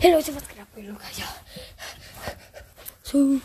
[0.00, 1.06] Hey Leute, was geht ab, Luca?
[1.16, 1.34] Ja.
[3.02, 3.40] So.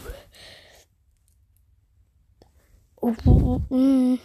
[2.96, 4.20] Oh, oh, oh, mm.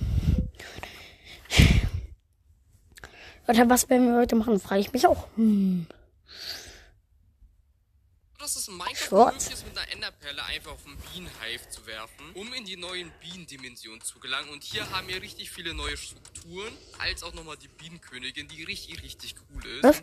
[3.47, 4.61] Warte, was werden wir heute machen?
[4.61, 5.27] Frage ich mich auch.
[5.37, 5.87] Hm.
[8.39, 12.53] dass es in Minecraft ist, mit einer Enderperle einfach auf einen Bienenhive zu werfen, um
[12.55, 14.49] in die neuen Bienendimensionen zu gelangen.
[14.51, 19.03] Und hier haben wir richtig viele neue Strukturen, als auch nochmal die Bienenkönigin, die richtig,
[19.03, 19.85] richtig cool ist.
[19.85, 20.03] Was?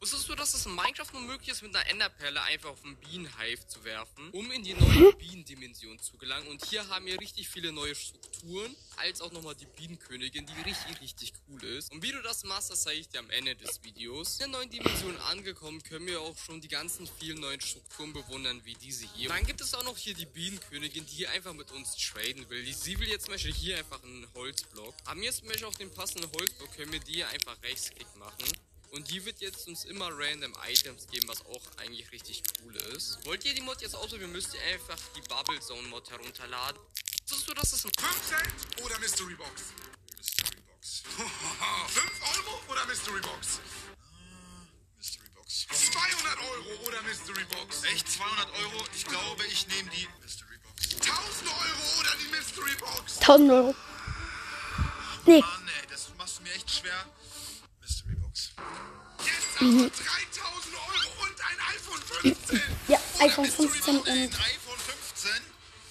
[0.00, 2.96] Wusstest du, dass es in Minecraft nur möglich ist, mit einer Enderperle einfach auf einen
[2.96, 6.46] Bienenhive zu werfen, um in die neuen Bienendimensionen zu gelangen?
[6.48, 11.00] Und hier haben wir richtig viele neue Strukturen, als auch nochmal die Bienenkönigin, die richtig,
[11.00, 11.90] richtig cool ist.
[11.90, 14.34] Und wie du das machst, das zeige ich dir am Ende des Videos.
[14.34, 18.60] In der neuen Dimension angekommen, können wir auch schon die ganzen vielen neuen Strukturen bewundern,
[18.64, 19.30] wie diese hier.
[19.30, 22.70] Dann gibt es auch noch hier die Bienenkönigin, die hier einfach mit uns traden will.
[22.74, 24.94] Sie will jetzt zum Beispiel hier einfach einen Holzblock.
[25.06, 28.14] Haben wir jetzt zum Beispiel auch den passenden Holzblock, können wir die hier einfach rechtsklick
[28.16, 28.44] machen.
[28.94, 33.18] Und die wird jetzt uns immer random Items geben, was auch eigentlich richtig cool ist.
[33.26, 36.80] Wollt ihr die Mod jetzt ausprobieren, müsst ihr einfach die Bubble Zone Mod herunterladen.
[37.22, 39.62] Wusstest du, dass es ein 5 Cent oder Mystery Box?
[40.16, 41.02] Mystery Box.
[41.88, 43.60] 5 Euro oder Mystery Box?
[44.96, 45.66] Mystery Box.
[45.66, 47.82] 200 Euro oder Mystery Box?
[47.84, 48.84] Echt 200 Euro?
[48.94, 50.84] Ich glaube, ich nehme die Mystery Box.
[51.00, 53.18] 1000 Euro oder die Mystery Box?
[53.18, 53.74] 1000 Euro.
[55.26, 57.06] Nee, Mann, ey, das machst du mir echt schwer.
[57.80, 58.14] Mystery Box.
[58.14, 58.43] Jetzt aber 3000 Euro und ein iPhone
[62.20, 62.62] 15.
[62.88, 64.08] ja, iPhone Mystery 15 Box?
[64.08, 65.30] und Ein iPhone 15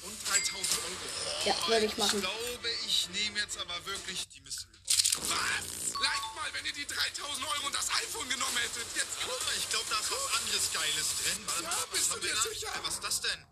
[0.04, 1.46] Und 3000 Euro.
[1.46, 2.18] ja, würde ich machen.
[2.18, 5.30] Ich glaube, ich nehme jetzt aber wirklich die Mystery Box.
[5.30, 6.02] Was?
[6.02, 8.86] Like mal, wenn ihr die 3000 Euro und das iPhone genommen hättet.
[8.96, 11.40] Jetzt Ah, ich glaube, da ist was anderes Geiles drin.
[11.48, 12.42] Warte Ja, bist was du dir da?
[12.42, 12.72] sicher?
[12.84, 13.46] Was ist das denn?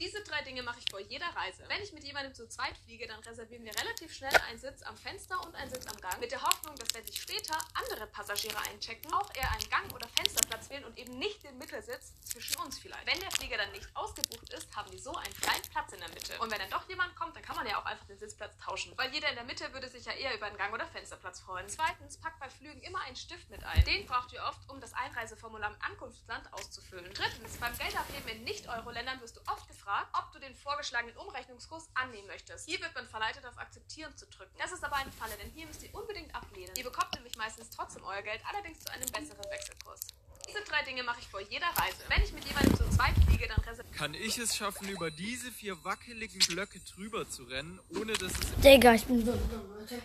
[0.00, 1.62] Diese drei Dinge mache ich vor jeder Reise.
[1.68, 4.96] Wenn ich mit jemandem zu zweit fliege, dann reservieren wir relativ schnell einen Sitz am
[4.96, 6.18] Fenster und einen Sitz am Gang.
[6.20, 10.08] Mit der Hoffnung, dass wenn sich später andere Passagiere einchecken, auch eher einen Gang- oder
[10.08, 13.06] Fensterplatz wählen und eben nicht den Mittelsitz zwischen uns vielleicht.
[13.06, 16.08] Wenn der Flieger dann nicht ausgebucht ist, haben wir so einen kleinen Platz in der
[16.08, 16.38] Mitte.
[16.38, 18.96] Und wenn dann doch jemand kommt, dann kann man ja auch einfach den Sitzplatz tauschen.
[18.96, 21.68] Weil jeder in der Mitte würde sich ja eher über einen Gang- oder Fensterplatz freuen.
[21.68, 23.84] Zweitens, packt bei Flügen immer einen Stift mit ein.
[23.84, 27.12] Den braucht ihr oft, um das Einreiseformular im Ankunftsland auszufüllen.
[27.12, 32.26] Drittens, beim Geldabheben in Nicht-Euro-Ländern wirst du oft gefragt, ob du den vorgeschlagenen Umrechnungskurs annehmen
[32.26, 32.68] möchtest.
[32.68, 34.54] Hier wird man verleitet, auf Akzeptieren zu drücken.
[34.58, 36.72] Das ist aber eine Falle, denn hier müsst ihr unbedingt ablehnen.
[36.76, 40.00] Ihr bekommt nämlich meistens trotzdem euer Geld, allerdings zu einem besseren Wechselkurs.
[40.48, 42.02] Diese drei Dinge mache ich vor jeder Reise.
[42.08, 45.52] Wenn ich mit jemandem zu zweit fliege, dann reserviere Kann ich es schaffen, über diese
[45.52, 50.02] vier wackeligen Blöcke drüber zu rennen, ohne dass es Digga, ich bin so dumm, Leute.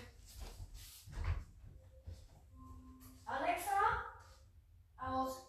[3.25, 4.05] Alexa?
[4.97, 5.44] Aus.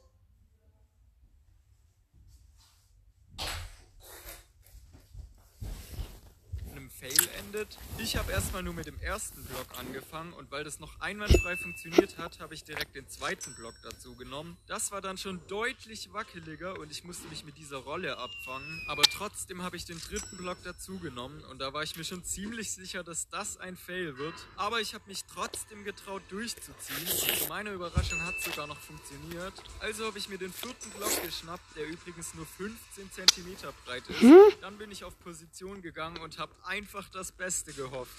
[6.99, 7.77] Fail endet.
[7.99, 12.17] Ich habe erstmal nur mit dem ersten Block angefangen und weil das noch einwandfrei funktioniert
[12.17, 14.57] hat, habe ich direkt den zweiten Block dazu genommen.
[14.67, 18.83] Das war dann schon deutlich wackeliger und ich musste mich mit dieser Rolle abfangen.
[18.89, 22.25] Aber trotzdem habe ich den dritten Block dazu genommen und da war ich mir schon
[22.25, 24.35] ziemlich sicher, dass das ein Fail wird.
[24.57, 26.99] Aber ich habe mich trotzdem getraut durchzuziehen.
[27.01, 29.53] Und zu meiner Überraschung hat es sogar noch funktioniert.
[29.81, 34.63] Also habe ich mir den vierten Block geschnappt, der übrigens nur 15 cm breit ist.
[34.63, 38.13] Dann bin ich auf Position gegangen und habe einfach das Beste gehofft.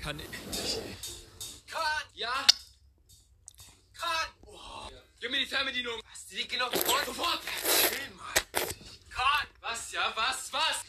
[0.00, 0.80] Kann ich.
[1.66, 2.02] Kahn!
[2.14, 2.46] Ja?
[3.94, 4.28] Kahn!
[4.46, 4.88] Oh.
[5.20, 6.00] Gib mir die Fernbedienung!
[6.10, 6.26] Was?
[6.26, 7.04] Die liegt genau sofort!
[7.04, 7.40] Sofort!
[7.88, 8.34] Chill mal!
[9.10, 9.46] Kahn!
[9.60, 9.92] Was?
[9.92, 10.52] Ja, was?
[10.52, 10.84] Was?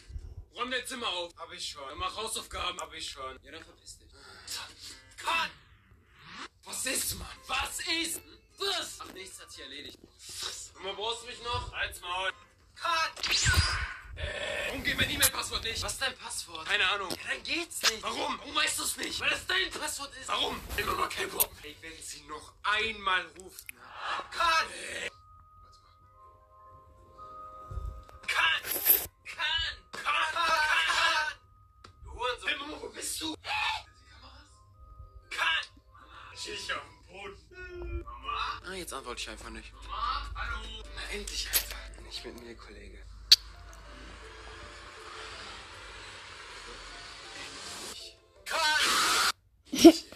[0.56, 1.36] Räum dein Zimmer auf!
[1.38, 1.88] Hab ich schon.
[1.88, 2.80] Dann mach Hausaufgaben!
[2.80, 3.38] Hab ich schon.
[3.44, 4.10] Ja, dann verpiss dich.
[5.18, 5.50] Kahn!
[6.64, 7.28] Was ist, Mann?
[7.48, 8.22] Was ist?
[8.58, 9.00] Was?
[9.00, 10.00] Ach, nichts hat sich erledigt.
[10.82, 11.72] Mal brauchst du mich noch?
[11.74, 12.32] Halt's Maul!
[12.82, 13.10] Kahn!
[14.68, 15.84] Warum geht mein E-Mail-Passwort nicht?
[15.84, 16.66] Was ist dein Passwort?
[16.66, 17.10] Keine Ahnung.
[17.12, 18.02] Ja, dann geht's nicht.
[18.02, 18.40] Warum?
[18.40, 19.20] Warum weißt du es nicht?
[19.20, 20.28] Weil das dein Passwort ist.
[20.28, 20.60] Warum?
[20.78, 21.52] Immer mal kein Wort.
[21.64, 23.66] Ey, wenn sie noch einmal ruft.
[24.32, 24.66] Kahn!
[28.28, 28.62] Kahn!
[29.26, 29.76] Kahn!
[29.92, 30.34] Kahn!
[30.34, 31.34] Kahn!
[32.04, 32.82] Du Hurensohn.
[32.82, 33.36] Wo bist du?
[33.36, 34.48] Die Kameras?
[35.30, 35.66] Kahn!
[35.92, 36.91] Mama, ich auf?
[38.64, 39.74] Ah, jetzt antworte ich einfach nicht.
[39.74, 40.32] Mama?
[40.36, 40.84] Hallo?
[40.96, 42.02] Na, endlich, Alter.
[42.04, 43.00] Nicht mit mir, Kollege.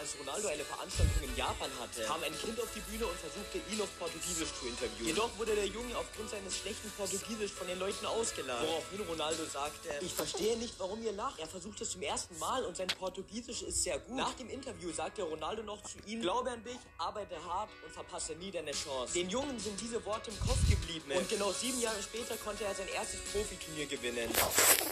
[0.00, 3.60] Als Ronaldo eine Veranstaltung in Japan hatte, kam ein Kind auf die Bühne und versuchte,
[3.70, 5.08] ihn auf Portugiesisch zu interviewen.
[5.08, 8.66] Jedoch wurde der Junge aufgrund seines schlechten Portugiesisch von den Leuten ausgeladen.
[8.66, 11.38] Woraufhin Ronaldo sagte, ich verstehe nicht, warum ihr lacht.
[11.38, 14.16] Er versucht es zum ersten Mal und sein Portugiesisch ist sehr gut.
[14.16, 18.32] Nach dem Interview sagte Ronaldo noch zu ihm, glaube an dich, arbeite hart und verpasse
[18.36, 19.12] nie deine Chance.
[19.12, 22.74] Den Jungen sind diese Worte im Kopf geblieben und genau sieben Jahre später konnte er
[22.74, 24.30] sein erstes Profiturnier gewinnen.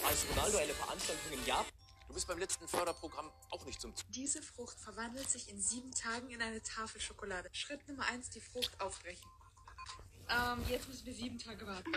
[0.07, 1.65] Als Ronaldo eine Veranstaltung in Japan
[2.09, 6.31] Du bist beim letzten Förderprogramm auch nicht zum Diese Frucht verwandelt sich in sieben Tagen
[6.31, 7.49] in eine Tafel Schokolade.
[7.53, 9.29] Schritt Nummer eins, die Frucht aufbrechen.
[10.29, 11.91] Ähm, jetzt müssen wir sieben Tage warten.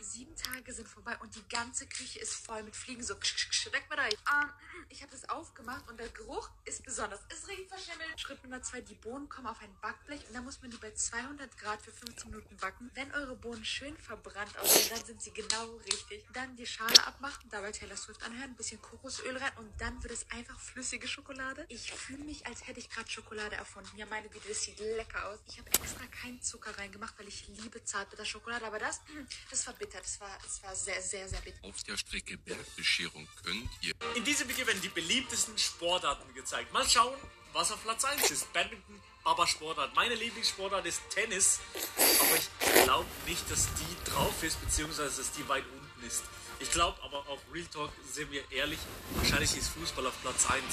[0.00, 3.02] Sieben Tage sind vorbei und die ganze Küche ist voll mit Fliegen.
[3.02, 4.06] So, ksch, ksch, weg mal da.
[4.06, 4.50] Ähm,
[4.90, 7.20] ich habe das aufgemacht und der Geruch ist besonders.
[7.28, 8.18] Es riecht verschimmelt.
[8.20, 10.92] Schritt Nummer zwei, die Bohnen kommen auf ein Backblech und dann muss man die bei
[10.92, 12.90] 200 Grad für 15 Minuten backen.
[12.94, 16.26] Wenn eure Bohnen schön verbrannt aussehen, dann sind sie genau richtig.
[16.32, 20.12] Dann die Schale abmachen, dabei Taylor Swift anhören, ein bisschen Kokosöl rein und dann wird
[20.12, 21.66] es einfach flüssige Schokolade.
[21.68, 23.96] Ich fühle mich, als hätte ich gerade Schokolade erfunden.
[23.96, 25.38] Ja, meine Güte, das sieht lecker aus.
[25.46, 29.00] Ich habe extra keinen Zucker reingemacht, weil ich liebe Zartbitterschokolade, aber das,
[29.50, 30.00] das war bitter.
[30.00, 31.58] Das war, das war sehr, sehr, sehr bitter.
[31.62, 36.72] Auf der Strecke Bergbescherung könnt ihr In diesem Video werden die beliebtesten Sportarten gezeigt.
[36.72, 37.16] Mal schauen,
[37.52, 38.52] was auf Platz 1 ist.
[38.52, 39.94] Badminton, Baba Sportart.
[39.94, 41.60] Meine Lieblingssportart ist Tennis.
[41.96, 46.22] Aber ich glaube nicht, dass die drauf ist, beziehungsweise dass die weit unten ist.
[46.60, 48.80] Ich glaube aber auf Real Talk, sind wir ehrlich,
[49.14, 50.64] wahrscheinlich ist Fußball auf Platz 1.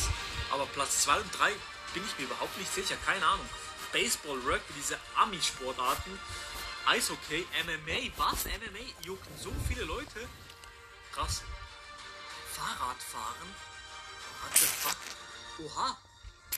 [0.52, 1.52] Aber Platz 2 und 3
[1.94, 2.96] bin ich mir überhaupt nicht sicher.
[3.06, 3.48] Keine Ahnung.
[3.96, 6.20] Baseball, Rugby, diese Ami-Sportarten.
[6.86, 8.12] Eishockey, MMA.
[8.18, 8.44] Was?
[8.44, 8.92] MMA?
[9.02, 10.28] Jucken so viele Leute?
[11.14, 11.44] Krass.
[12.52, 13.56] Fahrradfahren?
[14.42, 14.98] What the fuck?
[15.64, 15.98] Oha.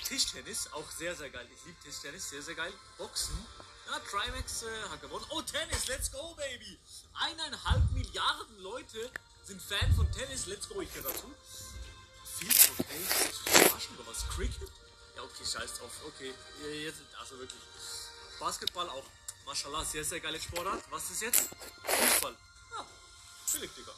[0.04, 1.48] Tischtennis, auch sehr, sehr geil.
[1.54, 2.74] Ich liebe Tischtennis, sehr, sehr geil.
[2.98, 3.38] Boxen.
[3.86, 5.26] Ja, Trimax äh, hat gewonnen.
[5.30, 6.80] Oh, Tennis, let's go, baby.
[7.14, 9.12] Eineinhalb Milliarden Leute
[9.44, 10.48] sind Fan von Tennis.
[10.48, 11.32] Let's go, ich gehöre dazu.
[13.46, 14.28] Überraschend, oder was?
[14.28, 14.72] Cricket?
[15.18, 15.92] Ja, okay, scheiß drauf.
[16.06, 16.32] Okay,
[16.84, 17.60] jetzt, also wirklich.
[18.40, 19.04] Basketball auch.
[19.48, 20.84] Mashallah, sehr, sehr geile Sportart.
[20.92, 21.50] Was ist jetzt?
[21.86, 22.36] Fußball.
[22.72, 22.86] Ja,
[23.52, 23.94] billig, Digga.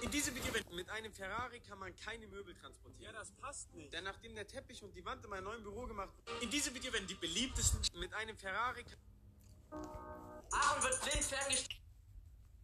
[0.00, 3.12] In diesem Video mit einem Ferrari kann man keine Möbel transportieren.
[3.12, 3.92] Ja, das passt nicht.
[3.92, 6.90] Denn nachdem der Teppich und die Wand in meinem neuen Büro gemacht In diesem Video
[6.94, 8.86] werden die beliebtesten mit einem Ferrari
[9.70, 11.73] Aaron wird blind ferngesteuert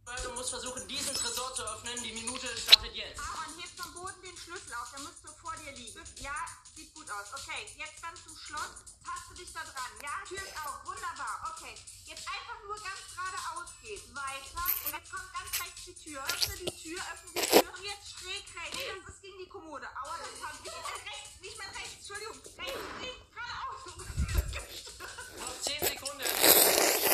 [0.05, 2.01] und muss versuchen, diesen Tresor zu öffnen.
[2.03, 3.19] Die Minute startet jetzt.
[3.19, 6.01] Aaron, heb vom Boden den Schlüssel auf, der müsste vor dir liegen.
[6.17, 6.35] Ja,
[6.75, 7.27] sieht gut aus.
[7.33, 8.83] Okay, jetzt dann zum Schloss.
[9.03, 10.13] Passt du dich da dran, ja?
[10.27, 11.53] Tür ist auf, wunderbar.
[11.53, 11.75] Okay,
[12.05, 14.01] jetzt einfach nur ganz geradeaus gehen.
[14.15, 14.65] Weiter.
[14.85, 16.23] Und jetzt kommt ganz rechts die Tür.
[16.23, 17.73] Öffne die Tür, öffne die Tür.
[17.73, 18.77] Und jetzt schräg rechts.
[18.77, 19.87] Das ist gegen die Kommode.
[20.01, 21.93] Aua, das war nicht mehr rechts, nicht mehr rechts.
[22.01, 22.37] Entschuldigung.
[22.57, 23.81] Rechts, links, geradeaus.
[25.41, 27.10] Noch 10 Sekunden.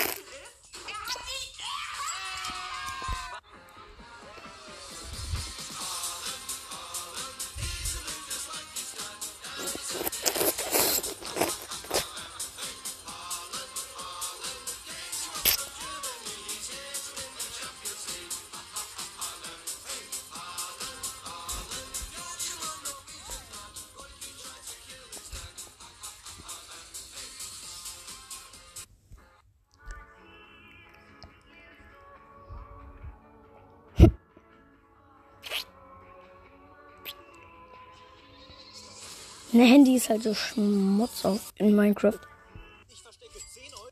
[39.58, 42.20] Ein Handy ist halt so Schmutz auf in Minecraft.
[42.90, 43.90] Ich verstecke 10 Euro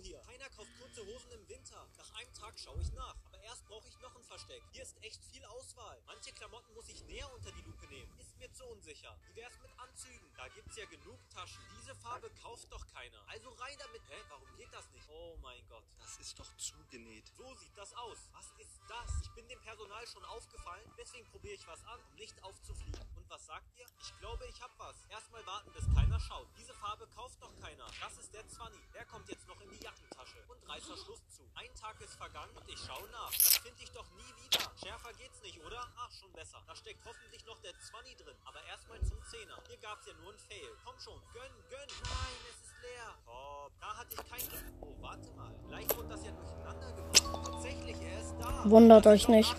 [0.00, 0.16] hier.
[0.20, 1.86] Keiner kauft kurze Hosen im Winter.
[1.98, 3.14] Nach einem Tag schaue ich nach.
[3.26, 4.62] Aber erst brauche ich noch ein Versteck.
[4.72, 6.00] Hier ist echt viel Auswahl.
[6.06, 8.10] Manche Klamotten muss ich näher unter die Lupe nehmen.
[8.18, 9.14] Ist mir zu unsicher.
[9.28, 10.26] Wie wär's mit Anzügen?
[10.38, 11.60] Da gibt's ja genug Taschen.
[11.76, 13.20] Diese Farbe kauft doch keiner.
[13.28, 14.00] Also rein damit.
[14.08, 14.16] Hä?
[14.30, 15.04] Warum geht das nicht?
[15.10, 15.84] Oh mein Gott.
[15.98, 17.28] Das ist doch zugenäht.
[17.36, 18.30] So sieht das aus.
[18.32, 18.53] Was
[18.94, 19.10] das?
[19.22, 23.00] Ich bin dem Personal schon aufgefallen, deswegen probiere ich was an, um nicht aufzufliegen.
[23.16, 23.86] Und was sagt ihr?
[24.00, 24.96] Ich glaube, ich hab was.
[25.10, 26.46] Erstmal warten, bis keiner schaut.
[26.56, 27.86] Diese Farbe kauft doch keiner.
[28.00, 28.80] Das ist der 20.
[28.92, 30.44] Der kommt jetzt noch in die Jackentasche.
[30.48, 31.42] Und Reißverschluss zu.
[31.54, 33.32] Ein Tag ist vergangen und ich schaue nach.
[33.32, 34.70] Das finde ich doch nie wieder.
[34.82, 35.88] Schärfer geht's nicht, oder?
[35.96, 36.62] Ach, schon besser.
[36.66, 38.36] Da steckt hoffentlich noch der 20 drin.
[38.44, 39.58] Aber erstmal zum Zehner.
[39.66, 40.76] Hier gab's ja nur ein Fail.
[40.84, 41.88] Komm schon, gönn, gönn.
[42.02, 43.18] Nein, es ist leer.
[43.24, 43.72] Top.
[43.80, 44.60] Da hatte ich kein.
[44.80, 45.54] Oh, warte mal.
[45.66, 47.50] Vielleicht wurde das ja durcheinander gemacht.
[47.52, 48.70] Tatsächlich, er ist da.
[48.70, 49.54] Wundert euch nicht.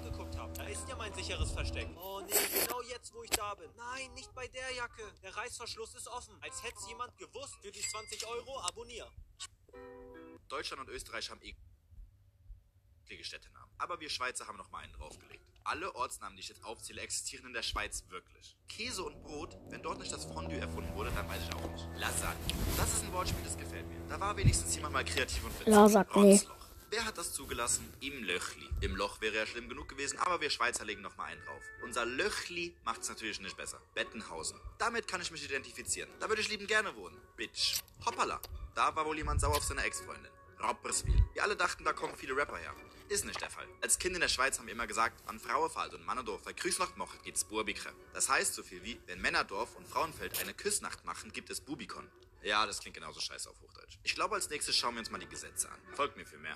[0.53, 1.89] Da ist ja mein sicheres Versteck.
[1.98, 2.34] Oh nee,
[2.65, 3.70] genau jetzt, wo ich da bin.
[3.75, 5.03] Nein, nicht bei der Jacke.
[5.22, 6.36] Der Reißverschluss ist offen.
[6.41, 7.55] Als hätt's jemand gewusst.
[7.62, 9.08] Für die 20 Euro abonnier.
[10.48, 11.75] Deutschland und Österreich haben eklige
[13.24, 13.70] Städtenamen.
[13.78, 15.46] Aber wir Schweizer haben noch mal einen draufgelegt.
[15.64, 18.56] Alle Ortsnamen, die ich jetzt aufzähle, existieren in der Schweiz wirklich.
[18.68, 21.88] Käse und Brot, wenn dort nicht das Fondue erfunden wurde, dann weiß ich auch nicht.
[22.00, 22.54] Lasagne.
[22.78, 24.00] Das ist ein Wortspiel, das gefällt mir.
[24.08, 25.68] Da war wenigstens jemand mal kreativ und witzig.
[25.68, 26.42] Lasagne.
[26.92, 27.92] Wer hat das zugelassen?
[28.00, 28.70] Im Löchli.
[28.82, 31.64] Im Loch wäre ja schlimm genug gewesen, aber wir Schweizer legen noch mal einen drauf.
[31.84, 33.82] Unser Löchli macht's natürlich nicht besser.
[33.96, 34.60] Bettenhausen.
[34.78, 36.10] Damit kann ich mich identifizieren.
[36.20, 37.20] Da würde ich lieben gerne wohnen.
[37.36, 37.82] Bitch.
[38.06, 38.40] Hoppala.
[38.76, 40.32] Da war wohl jemand sauer auf seine Ex-Freundin.
[40.60, 41.24] Rapperswil.
[41.34, 42.74] Wir alle dachten, da kommen viele Rapper her.
[43.08, 43.68] Ist nicht der Fall.
[43.82, 46.98] Als Kind in der Schweiz haben wir immer gesagt, an Frauenfeld und Mannerdorf bei Grüßnacht
[46.98, 47.94] macht, gibt's Burbikre.
[48.14, 52.10] Das heißt so viel wie, wenn Männerdorf und Frauenfeld eine Küssnacht machen, gibt es Bubikon.
[52.46, 53.98] Ja, das klingt genauso scheiße auf Hochdeutsch.
[54.04, 55.80] Ich glaube, als nächstes schauen wir uns mal die Gesetze an.
[55.96, 56.56] Folgt mir für mehr.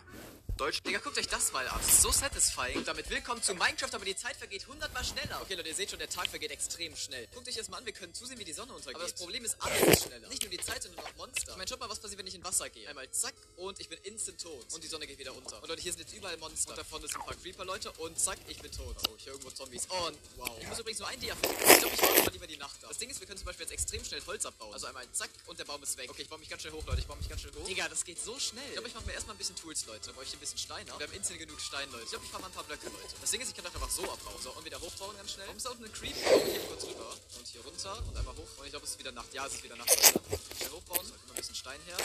[0.56, 0.84] Deutsch.
[0.84, 1.80] Digga, guckt euch das mal an.
[1.80, 2.86] Das ist so satisfying.
[2.86, 5.42] Damit willkommen zu Minecraft, aber die Zeit vergeht hundertmal schneller.
[5.42, 7.26] Okay, Leute, ihr seht schon, der Tag vergeht extrem schnell.
[7.34, 8.98] Guckt euch das mal an, wir können zusehen, wie die Sonne untergeht.
[8.98, 10.30] Aber das Problem ist, alles ist schneller.
[10.30, 11.54] Nicht nur die Zeit, sondern auch Monster.
[11.54, 12.88] Ich meine, schaut mal, was passiert, wenn ich in Wasser gehe.
[12.88, 14.72] Einmal zack und ich bin instant tot.
[14.72, 15.60] Und die Sonne geht wieder unter.
[15.64, 16.70] Und Leute, hier sind jetzt überall Monster.
[16.70, 17.92] Und davon ist ein paar Creeper, Leute.
[17.94, 18.96] Und zack, ich bin tot.
[19.10, 19.88] Oh, ich höre irgendwo Zombies.
[19.88, 20.56] Und wow.
[20.62, 21.56] Ich muss übrigens nur ein Dia finden.
[21.68, 22.90] Ich glaube, ich mache mal lieber die Nacht da.
[22.90, 24.72] Das Ding ist, wir können zum Beispiel jetzt extrem schnell Holz abbauen.
[24.74, 26.10] Also einmal zack und der Baum ist weg.
[26.10, 27.00] Okay, ich baue mich ganz schnell hoch, Leute.
[27.00, 27.66] Ich baue mich ganz schnell hoch.
[27.66, 28.66] Digga, das geht so schnell.
[28.68, 30.08] Ich glaube, ich mache mir erstmal ein bisschen Tools, Leute.
[30.08, 30.86] Dann baue ich ein bisschen Steine.
[30.86, 32.04] Wir haben instant genug Stein, Leute.
[32.04, 33.16] Ich glaube, ich fahre mal ein paar Blöcke, Leute.
[33.22, 34.42] Das Ding ist, ich kann das einfach so abbauen.
[34.42, 35.48] So, und wieder hochbauen ganz schnell.
[35.48, 36.16] Warum ist da unten ein Creep?
[36.16, 37.16] Hier kurz rüber.
[37.38, 38.50] Und hier runter und einmal hoch.
[38.58, 39.34] Und ich glaube, es ist wieder Nacht.
[39.34, 40.22] Ja, es ist wieder Nacht, Leute.
[40.58, 41.06] Schnell hochbauen.
[41.06, 41.98] So, ein bisschen Stein her.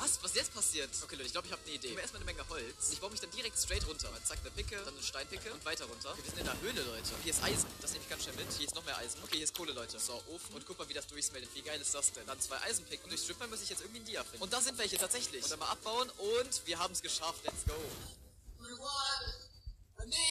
[0.00, 0.22] Was?
[0.22, 0.90] Was ist jetzt passiert?
[1.02, 1.88] Okay, Leute, ich glaube, ich habe eine Idee.
[1.88, 2.92] Ich erstmal eine Menge Holz.
[2.92, 4.10] Ich baue mich dann direkt straight runter.
[4.24, 6.12] Zack, eine Picke, dann eine Steinpicke und weiter runter.
[6.12, 7.14] Okay, wir sind in der Höhle, Leute.
[7.22, 7.68] Hier ist Eisen.
[7.80, 8.52] Das nehme ich ganz schnell mit.
[8.52, 9.22] Hier ist noch mehr Eisen.
[9.22, 9.98] Okay, hier ist Kohle, Leute.
[9.98, 10.54] So, Ofen.
[10.54, 11.54] Und guck mal, wie das durchsmeltet.
[11.54, 12.26] Wie geil ist das denn?
[12.26, 13.04] Dann zwei Eisenpicken.
[13.04, 14.42] Und durch Stripper muss ich jetzt irgendwie ein Dia finden.
[14.42, 15.44] Und da sind welche tatsächlich.
[15.44, 16.10] Und dann mal abbauen.
[16.10, 17.44] Und wir haben es geschafft.
[17.44, 17.74] Let's go.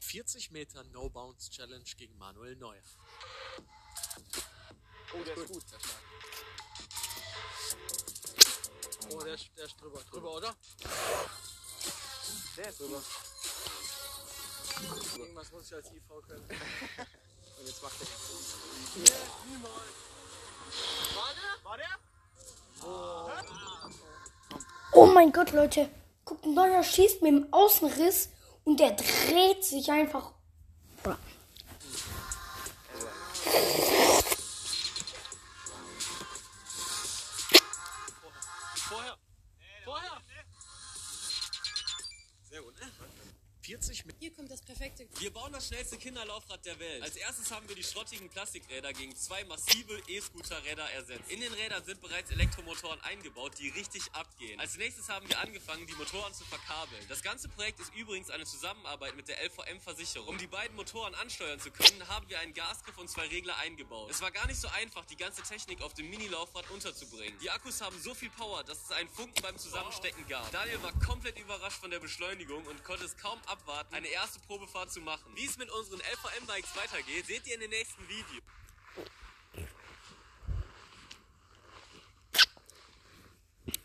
[0.03, 2.83] 40 Meter No Bounce Challenge gegen Manuel Neuer.
[5.13, 5.63] Oh, der ist gut.
[9.15, 9.99] Oh, der ist, der ist drüber.
[10.11, 10.55] Drüber, oder?
[12.57, 13.01] Der ist drüber.
[15.17, 16.43] Irgendwas muss ich als IV können.
[17.59, 18.07] Und jetzt macht er.
[18.95, 19.03] Nee,
[19.49, 19.73] niemals.
[21.15, 21.63] War der?
[21.63, 21.99] War der?
[24.93, 25.89] Oh mein Gott, Leute.
[26.25, 28.29] Guckt, ein Neuer schießt mit dem Außenriss
[28.65, 30.31] und der dreht sich einfach.
[31.01, 31.17] Bra.
[44.23, 45.05] Hier kommt das perfekte.
[45.19, 47.03] Wir bauen das schnellste Kinderlaufrad der Welt.
[47.03, 51.29] Als erstes haben wir die schrottigen Plastikräder gegen zwei massive E-Scooter-Räder ersetzt.
[51.29, 54.61] In den Rädern sind bereits Elektromotoren eingebaut, die richtig abgehen.
[54.61, 57.05] Als nächstes haben wir angefangen, die Motoren zu verkabeln.
[57.09, 60.29] Das ganze Projekt ist übrigens eine Zusammenarbeit mit der LVM-Versicherung.
[60.29, 64.09] Um die beiden Motoren ansteuern zu können, haben wir einen Gasgriff und zwei Regler eingebaut.
[64.09, 67.37] Es war gar nicht so einfach, die ganze Technik auf dem Mini-Laufrad unterzubringen.
[67.43, 70.49] Die Akkus haben so viel Power, dass es einen Funken beim Zusammenstecken gab.
[70.51, 74.91] Daniel war komplett überrascht von der Beschleunigung und konnte es kaum abwarten, eine erste Probefahrt
[74.91, 75.31] zu machen.
[75.35, 78.41] Wie es mit unseren LVM-Bikes weitergeht, seht ihr in den nächsten Video.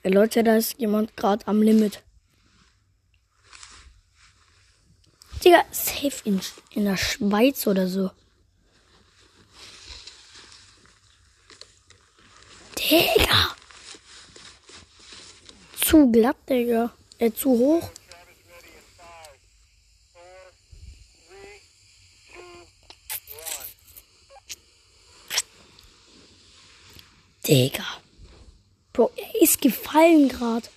[0.03, 2.03] Ey, Leute, da ist jemand gerade am Limit.
[5.45, 8.11] Digga, safe in, in der Schweiz oder so.
[12.79, 13.57] Digga.
[15.81, 16.93] Zu glatt, Digga.
[17.19, 17.91] Äh, zu hoch.
[27.49, 27.87] Digga.
[28.93, 30.69] Bro, er ist gefallen gerade.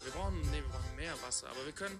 [0.00, 0.42] Wir brauchen,
[0.96, 1.98] mehr Wasser, aber wir können.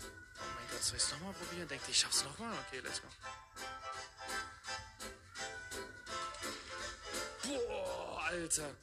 [0.00, 1.68] Oh mein Gott, soll ich es nochmal probieren?
[1.68, 2.52] Denkt ich schaff's nochmal?
[2.66, 3.06] Okay, let's go.
[7.50, 8.76] Boah, Alter.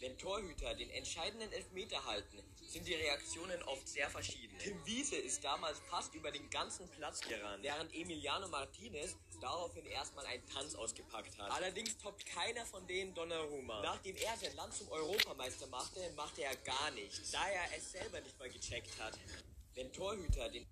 [0.00, 4.56] Wenn Torhüter den entscheidenden Elfmeter halten, sind die Reaktionen oft sehr verschieden.
[4.58, 10.24] Tim Wiese ist damals fast über den ganzen Platz gerannt, während Emiliano Martinez daraufhin erstmal
[10.26, 11.50] einen Tanz ausgepackt hat.
[11.50, 13.82] Allerdings toppt keiner von denen Donnarumma.
[13.82, 18.20] Nachdem er sein Land zum Europameister machte, machte er gar nichts, da er es selber
[18.20, 19.18] nicht mal gecheckt hat.
[19.74, 20.66] Wenn Torhüter den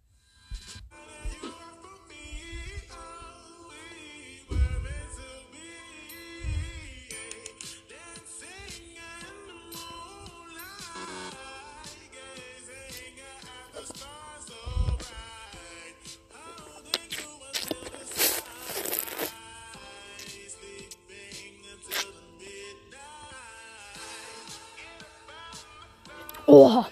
[26.59, 26.91] Oha.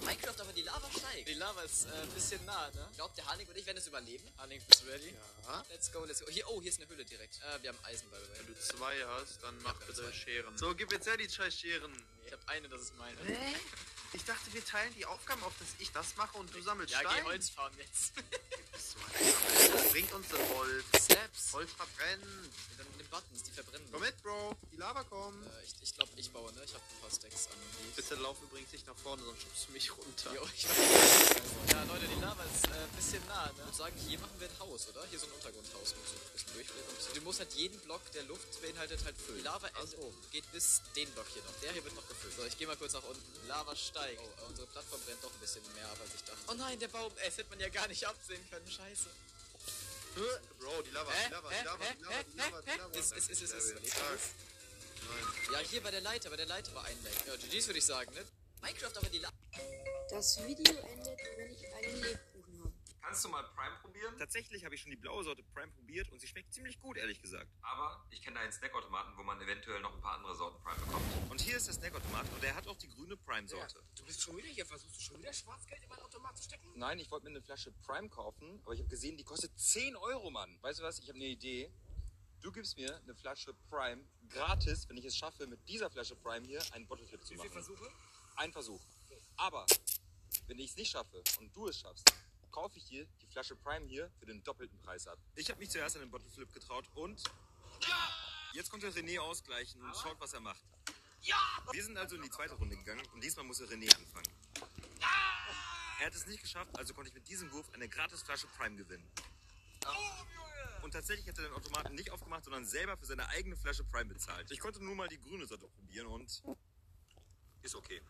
[0.00, 1.28] Minecraft, aber die Lava steigt.
[1.28, 2.88] Die Lava ist äh, ein bisschen nah, ne?
[2.96, 4.24] Glaubt der Hanik und ich werden es überleben?
[4.38, 5.14] Hanik, bist du ready?
[5.46, 5.64] Ja.
[5.70, 6.28] Let's go, let's go.
[6.28, 7.36] Hier, oh, hier ist eine Höhle direkt.
[7.36, 8.38] Äh, wir haben Eisen, by the way.
[8.38, 10.12] Wenn du zwei hast, dann mach bitte zwei.
[10.12, 10.58] Scheren.
[10.58, 11.92] So, gib jetzt her die zwei Scheren.
[12.26, 13.16] Ich habe eine, das ist meine.
[14.14, 17.00] Ich dachte, wir teilen die Aufgaben auf, dass ich das mache und du sammelst Ja,
[17.00, 17.16] Steine.
[17.16, 18.12] geh Holz farmen jetzt.
[19.92, 20.84] Bringt uns das Holz.
[21.00, 21.52] Snaps.
[21.52, 22.52] Holz verbrennen.
[22.76, 23.88] Dann nimm Buttons, die verbrennen.
[23.90, 24.54] Komm mit, Bro.
[24.70, 25.46] Die Lava kommt.
[25.46, 26.62] Äh, ich ich glaube, ich baue, ne?
[26.64, 27.56] Ich habe ein paar Stacks an.
[27.80, 30.34] Die Bitte lauf übrigens nicht nach vorne, sonst schubst du mich runter.
[30.34, 30.62] Jo, ich.
[30.64, 33.52] Ja, Leute, die Lava ist ein äh, bisschen nah, ne?
[33.52, 35.06] Ich würde sagen, hier machen wir ein Haus, oder?
[35.08, 35.94] Hier so ein Untergrundhaus.
[35.94, 37.14] Mit so ein bisschen so.
[37.14, 39.38] Du musst halt jeden Block der Luft beinhaltet halt füllen.
[39.38, 40.16] Die Lava oben.
[40.30, 41.60] Geht bis den Block hier noch.
[41.60, 42.34] Der hier wird noch gefüllt.
[42.36, 43.48] So, ich gehe mal kurz nach unten.
[43.48, 44.01] Lava steigt.
[44.18, 46.40] Oh, unsere Plattform brennt doch ein bisschen mehr ab, als ich dachte.
[46.48, 47.12] Oh nein, der Baum.
[47.18, 48.70] Ey, das hätte man ja gar nicht absehen können.
[48.70, 49.08] Scheiße.
[50.14, 52.78] Bro, die Lava, die Lava, die Lava, die Lava, die Lava, die?
[52.78, 52.98] Lava.
[52.98, 53.66] Ist, ist, ist, ist, ist.
[53.66, 54.06] Sehr Lebt stark.
[54.08, 54.20] alles?
[55.52, 56.30] Ja, hier bei der Leiter.
[56.30, 57.26] Bei der Leiter war ein Lag.
[57.26, 58.24] Ja, GG's würde ich sagen, ne?
[58.60, 59.30] Minecraft aber die La
[60.10, 61.18] Das Video endet,
[63.12, 64.16] Kannst du mal Prime probieren?
[64.16, 67.20] Tatsächlich habe ich schon die blaue Sorte Prime probiert und sie schmeckt ziemlich gut, ehrlich
[67.20, 67.46] gesagt.
[67.60, 70.80] Aber ich kenne da einen Snackautomaten, wo man eventuell noch ein paar andere Sorten Prime
[70.80, 71.04] bekommt.
[71.30, 73.82] Und hier ist der Snackautomat und er hat auch die grüne Prime-Sorte.
[73.96, 74.64] Du bist schon wieder hier.
[74.64, 76.72] Versuchst du schon wieder Schwarzgeld in meinen Automat zu stecken?
[76.74, 79.94] Nein, ich wollte mir eine Flasche Prime kaufen, aber ich habe gesehen, die kostet 10
[79.96, 80.56] Euro, Mann.
[80.62, 80.98] Weißt du was?
[80.98, 81.70] Ich habe eine Idee.
[82.40, 86.46] Du gibst mir eine Flasche Prime gratis, wenn ich es schaffe, mit dieser Flasche Prime
[86.46, 87.50] hier einen Bottleflip zu Wie machen.
[87.50, 87.92] viele Versuche?
[88.36, 88.80] Ein Versuch.
[89.36, 89.66] Aber
[90.46, 92.10] wenn ich es nicht schaffe und du es schaffst,
[92.52, 95.18] kaufe ich dir die Flasche Prime hier für den doppelten Preis ab.
[95.34, 97.22] Ich habe mich zuerst an den Bottleflip getraut und
[98.52, 100.62] jetzt konnte René ausgleichen und schaut, was er macht.
[101.72, 104.30] Wir sind also in die zweite Runde gegangen und diesmal musste René anfangen.
[106.00, 108.76] Er hat es nicht geschafft, also konnte ich mit diesem Wurf eine gratis Flasche Prime
[108.76, 109.08] gewinnen.
[110.82, 114.06] Und tatsächlich hat er den Automaten nicht aufgemacht, sondern selber für seine eigene Flasche Prime
[114.06, 114.50] bezahlt.
[114.50, 116.42] Ich konnte nur mal die grüne Sorte probieren und
[117.62, 118.02] ist okay.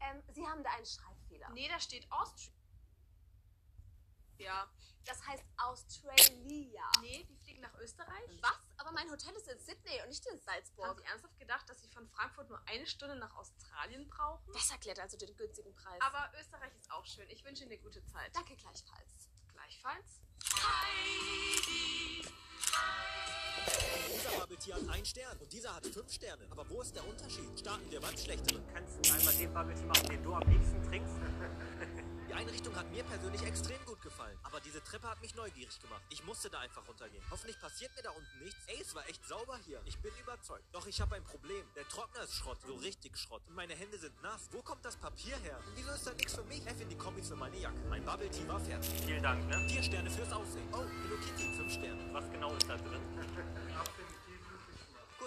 [0.00, 1.48] Ähm, Sie haben da einen Schreibfehler.
[1.54, 2.61] Nee, da steht Austria.
[4.42, 4.68] Ja.
[5.04, 6.90] Das heißt Australia.
[7.00, 8.28] Nee, die fliegen nach Österreich.
[8.40, 8.58] Was?
[8.76, 10.86] Aber mein Hotel ist in Sydney und nicht in Salzburg.
[10.86, 14.52] Haben Sie ernsthaft gedacht, dass Sie von Frankfurt nur eine Stunde nach Australien brauchen?
[14.52, 16.00] Das erklärt also den günstigen Preis.
[16.00, 17.28] Aber Österreich ist auch schön.
[17.30, 18.34] Ich wünsche Ihnen eine gute Zeit.
[18.34, 19.30] Danke gleichfalls.
[19.52, 20.20] Gleichfalls?
[24.14, 26.46] Dieser Bubble-Tier hat einen Stern und dieser hat fünf Sterne.
[26.50, 27.58] Aber wo ist der Unterschied?
[27.58, 28.64] Starten wir beim Schlechteren.
[28.72, 31.14] Kannst du einmal den Bubble-Tea machen, den du am liebsten trinkst?
[32.32, 34.38] Die Einrichtung hat mir persönlich extrem gut gefallen.
[34.44, 36.00] Aber diese Treppe hat mich neugierig gemacht.
[36.08, 37.22] Ich musste da einfach runtergehen.
[37.30, 38.58] Hoffentlich passiert mir da unten nichts.
[38.68, 39.82] Ey, es war echt sauber hier.
[39.84, 40.64] Ich bin überzeugt.
[40.72, 41.62] Doch ich habe ein Problem.
[41.76, 42.56] Der Trockner ist Schrott.
[42.66, 43.42] So richtig Schrott.
[43.48, 44.48] Und meine Hände sind nass.
[44.50, 45.58] Wo kommt das Papier her?
[45.66, 46.66] Und wieso ist da nichts für mich?
[46.66, 47.78] F in die Comics für meine Jacke.
[47.90, 48.90] Mein Bubble Tea war fertig.
[49.04, 49.68] Vielen Dank, ne?
[49.68, 50.68] Vier Sterne fürs Aussehen.
[50.72, 52.14] Oh, Hello Kitty, fünf Sterne.
[52.14, 53.02] Was genau ist da drin?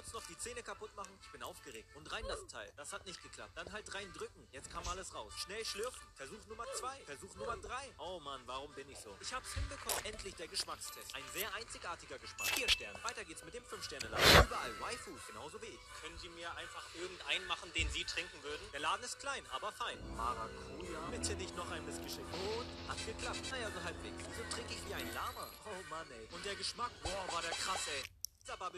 [0.06, 1.18] Kurz noch die Zähne kaputt machen.
[1.20, 1.89] Ich bin aufgeregt.
[1.96, 2.72] Und rein das Teil.
[2.78, 3.58] Das hat nicht geklappt.
[3.58, 4.48] Dann halt rein drücken.
[4.52, 5.34] Jetzt kam alles raus.
[5.36, 6.00] Schnell schlürfen.
[6.13, 7.00] Versuch Nummer zwei.
[7.06, 7.91] Versuch Nummer drei.
[7.98, 9.18] Oh Mann, warum bin ich so?
[9.20, 10.06] Ich hab's hinbekommen.
[10.06, 11.15] Endlich der Geschmackstest.
[11.15, 12.48] Ein sehr einzigartiger Geschmack.
[12.50, 13.04] Vier Sterne.
[13.04, 14.46] Weiter geht's mit dem fünf Sterne Laden.
[14.46, 15.22] Überall Waifus.
[15.26, 16.02] Genauso wie ich.
[16.02, 18.72] Können Sie mir einfach irgendeinen machen, den Sie trinken würden?
[18.74, 19.98] Der Laden ist klein, aber fein.
[20.15, 21.00] Maracuja.
[21.10, 22.26] Bitte nicht noch ein Missgeschick.
[22.32, 23.41] Und hat geklappt.
[23.50, 24.24] Naja, so halbwegs.
[24.30, 25.50] Wieso trinke ich wie ein Lama?
[25.65, 26.28] Oh Mann, ey.
[26.32, 28.04] Und der Geschmack, boah, war der krass, ey.
[28.45, 28.77] Ich habe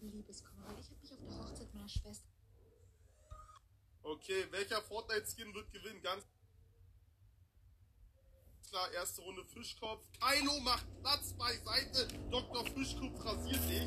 [0.00, 2.26] Liebeskummer, ich habe mich auf der Hochzeit meiner Schwester.
[4.02, 6.02] Okay, welcher Fortnite-Skin wird gewinnen?
[6.02, 6.24] Ganz
[8.68, 10.02] klar, erste Runde Fischkopf.
[10.18, 12.08] Kylo macht Platz beiseite.
[12.32, 12.66] Dr.
[12.66, 13.82] Fischkopf rasiert sich.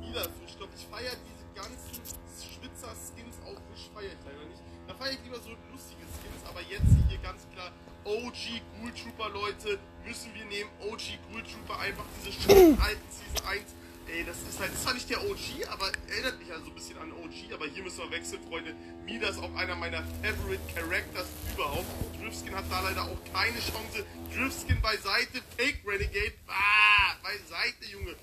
[0.00, 0.74] Wieder Fischkopf.
[0.74, 2.02] Ich feiere diese ganzen
[2.42, 3.92] Schwitzer-Skins auch nicht.
[3.92, 4.77] Feiere ich leider nicht.
[4.88, 6.42] Da feiere ich lieber so lustige Skins.
[6.48, 7.70] Aber jetzt hier ganz klar
[8.04, 9.78] OG Ghoul Trooper, Leute.
[10.04, 10.70] Müssen wir nehmen.
[10.80, 11.78] OG Ghoul Trooper.
[11.78, 13.62] Einfach diese schönen alten Season 1.
[14.08, 16.74] Ey, das ist halt, das war nicht der OG, aber erinnert mich ja so ein
[16.74, 18.74] bisschen an OG, aber hier müssen wir wechseln, Freunde.
[19.04, 21.84] Mida ist auch einer meiner Favorite Characters überhaupt.
[22.18, 24.06] Driftskin hat da leider auch keine Chance.
[24.34, 28.16] Driftskin beiseite, Fake Renegade, ah, beiseite, Junge.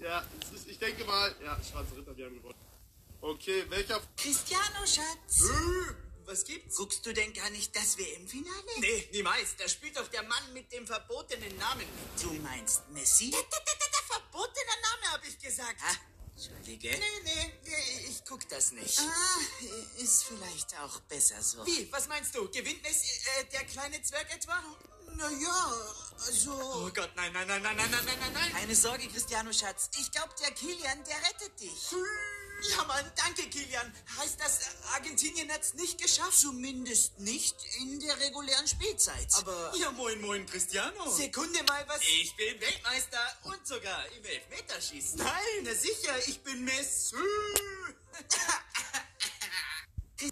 [0.00, 2.65] Ja, es ist, ich denke mal, ja, Schwarze Ritter, wir haben gewonnen.
[3.26, 5.50] Okay, welcher Cristiano, Schatz.
[6.26, 6.76] Was gibt's?
[6.76, 8.78] Guckst du denn gar nicht das WM-Finale?
[8.78, 9.56] Nee, niemals.
[9.56, 11.86] Da spielt doch der Mann mit dem verbotenen Namen.
[12.22, 13.32] Du meinst Messi?
[13.32, 15.80] Der, der, der, der verbotene Name, habe ich gesagt.
[15.82, 15.96] Ah,
[16.36, 16.90] Entschuldige.
[16.90, 17.52] Nee, nee,
[18.08, 18.96] ich guck das nicht.
[19.00, 21.66] Ah, ist vielleicht auch besser so.
[21.66, 21.90] Wie?
[21.90, 22.48] Was meinst du?
[22.48, 24.62] Gewinnt es äh, der kleine Zwerg etwa?
[25.16, 25.72] Naja,
[26.26, 26.52] also...
[26.52, 28.52] Oh Gott, nein, nein, nein, nein, nein, nein, nein, nein, nein.
[28.52, 29.90] Keine Sorge, Cristiano, Schatz.
[29.98, 31.90] Ich glaube, der Kilian, der rettet dich.
[32.62, 33.92] Ja, Mann, danke, Kilian.
[34.18, 36.38] Heißt das, äh, Argentinien hat's nicht geschafft?
[36.38, 39.28] Zumindest nicht in der regulären Spielzeit.
[39.34, 39.72] Aber...
[39.76, 41.10] Ja, moin, moin, Cristiano.
[41.10, 42.00] Sekunde mal, was...
[42.02, 45.18] Ich bin Weltmeister und sogar im Elfmeterschießen.
[45.18, 47.16] Nein, na sicher, ich bin Messi.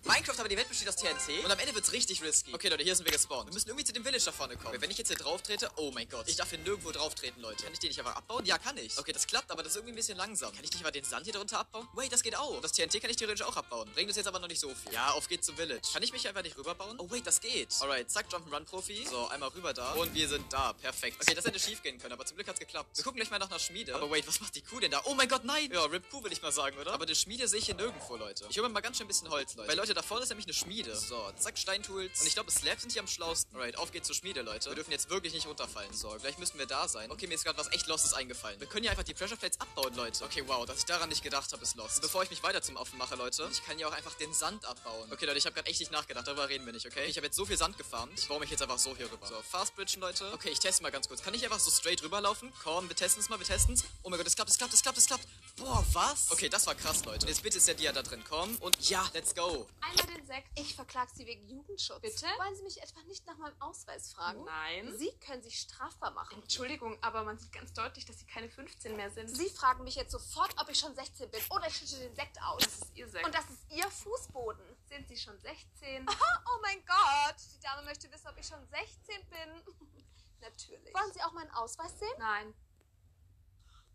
[0.04, 2.54] Minecraft, aber die Welt besteht aus TNT und am Ende wird's richtig risky.
[2.54, 3.48] Okay, Leute, hier sind wir gespawnt.
[3.48, 4.80] Wir müssen irgendwie zu dem Village da vorne kommen.
[4.80, 7.40] Wenn ich jetzt hier drauf trete, oh mein Gott, ich darf hier nirgendwo drauf treten,
[7.40, 7.64] Leute.
[7.64, 8.46] Kann ich den nicht einfach abbauen?
[8.46, 8.96] Ja, kann ich.
[8.98, 10.54] Okay, das klappt, aber das ist irgendwie ein bisschen langsam.
[10.54, 11.86] Kann ich nicht mal den Sand hier drunter abbauen?
[11.92, 12.60] Wait, das geht auch.
[12.62, 13.90] Das TNT kann ich theoretisch auch abbauen.
[13.94, 14.92] Bringt es jetzt aber noch nicht so viel.
[14.92, 15.82] Ja, auf geht's zum Village.
[15.92, 16.98] Kann ich mich einfach nicht rüberbauen?
[16.98, 17.68] Oh, wait, das geht.
[17.80, 19.06] Alright, zack, Jump'n'Run Profi.
[19.08, 19.92] So, einmal rüber da.
[19.92, 20.72] Und wir sind da.
[20.72, 21.18] Perfekt.
[21.20, 22.96] Okay, das hätte schief gehen können, aber zum Glück hat's geklappt.
[22.96, 23.94] Wir gucken gleich mal nach einer Schmiede.
[23.94, 25.02] Aber wait, was macht die Kuh denn da?
[25.04, 25.70] Oh mein Gott, nein.
[25.70, 26.92] Ja, Rip Kuh will ich mal sagen, oder?
[26.92, 28.46] Aber eine Schmiede sehe ich hier nirgendwo, Leute.
[28.48, 29.73] Ich hole mal ganz schön ein bisschen Holz, Leute.
[29.74, 30.94] Weil, Leute, da vorne ist nämlich eine Schmiede.
[30.94, 32.20] So, zack, Steintools.
[32.20, 33.56] Und ich glaube, Slabs sind hier am schlausten.
[33.56, 34.70] Alright, auf geht's zur Schmiede, Leute.
[34.70, 35.92] Wir dürfen jetzt wirklich nicht runterfallen.
[35.92, 37.10] So, gleich müssen wir da sein.
[37.10, 38.60] Okay, mir ist gerade was echt Lostes eingefallen.
[38.60, 40.22] Wir können ja einfach die Pressure Plates abbauen, Leute.
[40.22, 42.00] Okay, wow, dass ich daran nicht gedacht habe, ist lost.
[42.02, 44.64] Bevor ich mich weiter zum Affen mache, Leute, ich kann ja auch einfach den Sand
[44.64, 45.10] abbauen.
[45.10, 46.24] Okay, Leute, ich habe gerade echt nicht nachgedacht.
[46.24, 47.06] Darüber reden wir nicht, okay?
[47.06, 48.16] Ich habe jetzt so viel Sand gefarmt.
[48.16, 49.26] Ich baue mich jetzt einfach so hier rüber.
[49.26, 50.32] So, Fast Bridgen, Leute.
[50.34, 51.20] Okay, ich teste mal ganz kurz.
[51.20, 52.52] Kann ich einfach so straight rüberlaufen?
[52.62, 53.82] Komm, wir testen es mal, wir testen es.
[54.04, 55.26] Oh mein Gott, es klappt, es klappt, es klappt, es klappt.
[55.56, 56.30] Boah, was?
[56.30, 57.26] Okay, das war krass, Leute.
[57.26, 58.22] Und jetzt bitte ist der Dia da drin.
[58.28, 59.63] Komm und ja, let's go.
[59.80, 60.48] Einmal den Sekt.
[60.58, 62.00] Ich verklag Sie wegen Jugendschutz.
[62.00, 62.26] Bitte?
[62.38, 64.44] Wollen Sie mich etwa nicht nach meinem Ausweis fragen?
[64.44, 64.96] Nein.
[64.96, 66.40] Sie können sich strafbar machen.
[66.42, 69.28] Entschuldigung, aber man sieht ganz deutlich, dass Sie keine 15 mehr sind.
[69.28, 72.40] Sie fragen mich jetzt sofort, ob ich schon 16 bin oder ich schütte den Sekt
[72.42, 72.62] aus.
[72.62, 73.26] Das ist Ihr Sekt.
[73.26, 74.64] Und das ist Ihr Fußboden.
[74.88, 76.06] Sind Sie schon 16?
[76.08, 77.36] oh mein Gott.
[77.54, 79.74] Die Dame möchte wissen, ob ich schon 16 bin.
[80.40, 80.94] Natürlich.
[80.94, 82.14] Wollen Sie auch meinen Ausweis sehen?
[82.18, 82.54] Nein.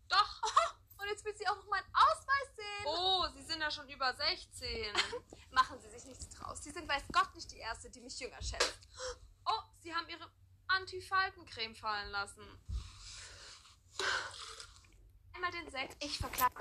[0.08, 0.42] Doch.
[1.00, 2.86] Und jetzt will sie auch noch meinen Ausweis sehen.
[2.86, 4.92] Oh, Sie sind ja schon über 16.
[5.50, 6.62] Machen Sie sich nichts draus.
[6.62, 8.88] Sie sind weiß Gott nicht die Erste, die mich jünger schätzt.
[9.46, 10.30] Oh, Sie haben Ihre
[10.68, 12.46] Anti-Faltencreme fallen lassen.
[15.42, 16.04] Einmal den Sekt.
[16.04, 16.52] Ich verklag.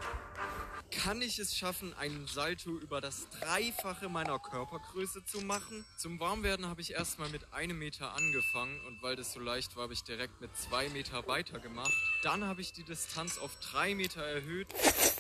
[0.92, 5.86] Kann ich es schaffen, einen Salto über das Dreifache meiner Körpergröße zu machen?
[5.98, 9.84] Zum Warmwerden habe ich erstmal mit einem Meter angefangen und weil das so leicht war,
[9.84, 11.94] habe ich direkt mit zwei Meter weitergemacht.
[12.24, 14.68] Dann habe ich die Distanz auf drei Meter erhöht.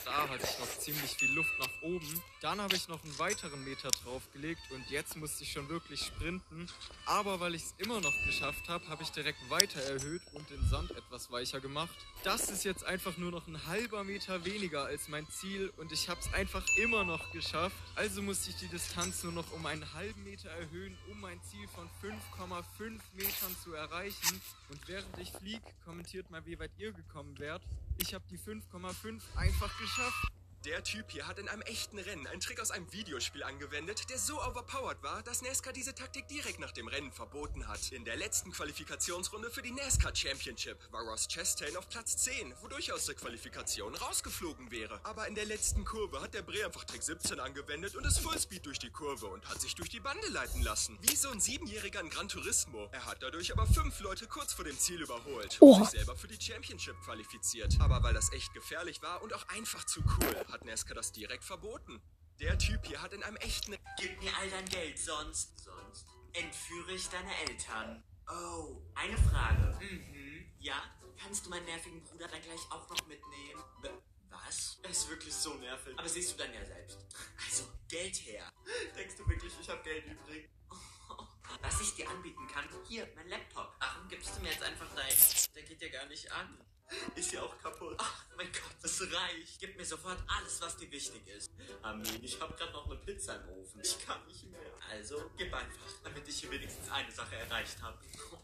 [0.05, 2.23] Da hatte ich noch ziemlich viel Luft nach oben.
[2.41, 6.67] Dann habe ich noch einen weiteren Meter draufgelegt und jetzt musste ich schon wirklich sprinten.
[7.05, 10.67] Aber weil ich es immer noch geschafft habe, habe ich direkt weiter erhöht und den
[10.69, 11.95] Sand etwas weicher gemacht.
[12.23, 16.07] Das ist jetzt einfach nur noch ein halber Meter weniger als mein Ziel und ich
[16.07, 17.75] habe es einfach immer noch geschafft.
[17.95, 21.67] Also musste ich die Distanz nur noch um einen halben Meter erhöhen, um mein Ziel
[21.69, 24.39] von 5,5 Metern zu erreichen.
[24.69, 27.63] Und während ich fliege, kommentiert mal, wie weit ihr gekommen wärt.
[27.97, 30.38] Ich habe die 5,5 einfach geschafft.
[30.65, 34.19] Der Typ hier hat in einem echten Rennen einen Trick aus einem Videospiel angewendet, der
[34.19, 37.93] so overpowered war, dass NASCAR diese Taktik direkt nach dem Rennen verboten hat.
[37.93, 42.91] In der letzten Qualifikationsrunde für die NASCAR Championship war Ross Chastain auf Platz 10, wodurch
[42.91, 44.99] aus der Qualifikation rausgeflogen wäre.
[45.03, 48.65] Aber in der letzten Kurve hat der Bre einfach Trick 17 angewendet und ist Fullspeed
[48.65, 50.97] durch die Kurve und hat sich durch die Bande leiten lassen.
[51.01, 52.89] Wie so ein Siebenjähriger in Gran Turismo.
[52.91, 56.27] Er hat dadurch aber fünf Leute kurz vor dem Ziel überholt und sich selber für
[56.27, 57.77] die Championship qualifiziert.
[57.79, 61.43] Aber weil das echt gefährlich war und auch einfach zu cool, hat NASCAR das direkt
[61.43, 62.01] verboten.
[62.39, 63.75] Der Typ hier hat in einem echten...
[63.97, 65.59] Gib mir all dein Geld, sonst...
[65.59, 68.03] Sonst entführe ich deine Eltern.
[68.29, 69.77] Oh, eine Frage.
[69.81, 70.45] Mhm.
[70.59, 70.81] Ja?
[71.17, 73.63] Kannst du meinen nervigen Bruder dann gleich auch noch mitnehmen?
[73.81, 73.89] W
[74.29, 74.79] was?
[74.83, 75.97] Er ist wirklich so nervig.
[75.97, 76.99] Aber siehst du dann ja selbst.
[77.45, 78.51] Also, Geld her.
[78.95, 80.49] Denkst du wirklich, ich habe Geld übrig?
[81.61, 83.75] Was ich dir anbieten kann, hier, mein Laptop.
[83.79, 85.13] Warum gibst du mir jetzt einfach dein?
[85.55, 86.63] Der geht ja gar nicht an.
[87.15, 87.95] Ist ja auch kaputt.
[87.99, 89.59] Ach mein Gott, das reicht.
[89.59, 91.51] Gib mir sofort alles, was dir wichtig ist.
[91.81, 93.81] Armin, ich habe gerade noch eine Pizza im Ofen.
[93.83, 94.59] Ich kann nicht mehr.
[94.89, 97.97] Also, gib einfach, damit ich hier wenigstens eine Sache erreicht habe.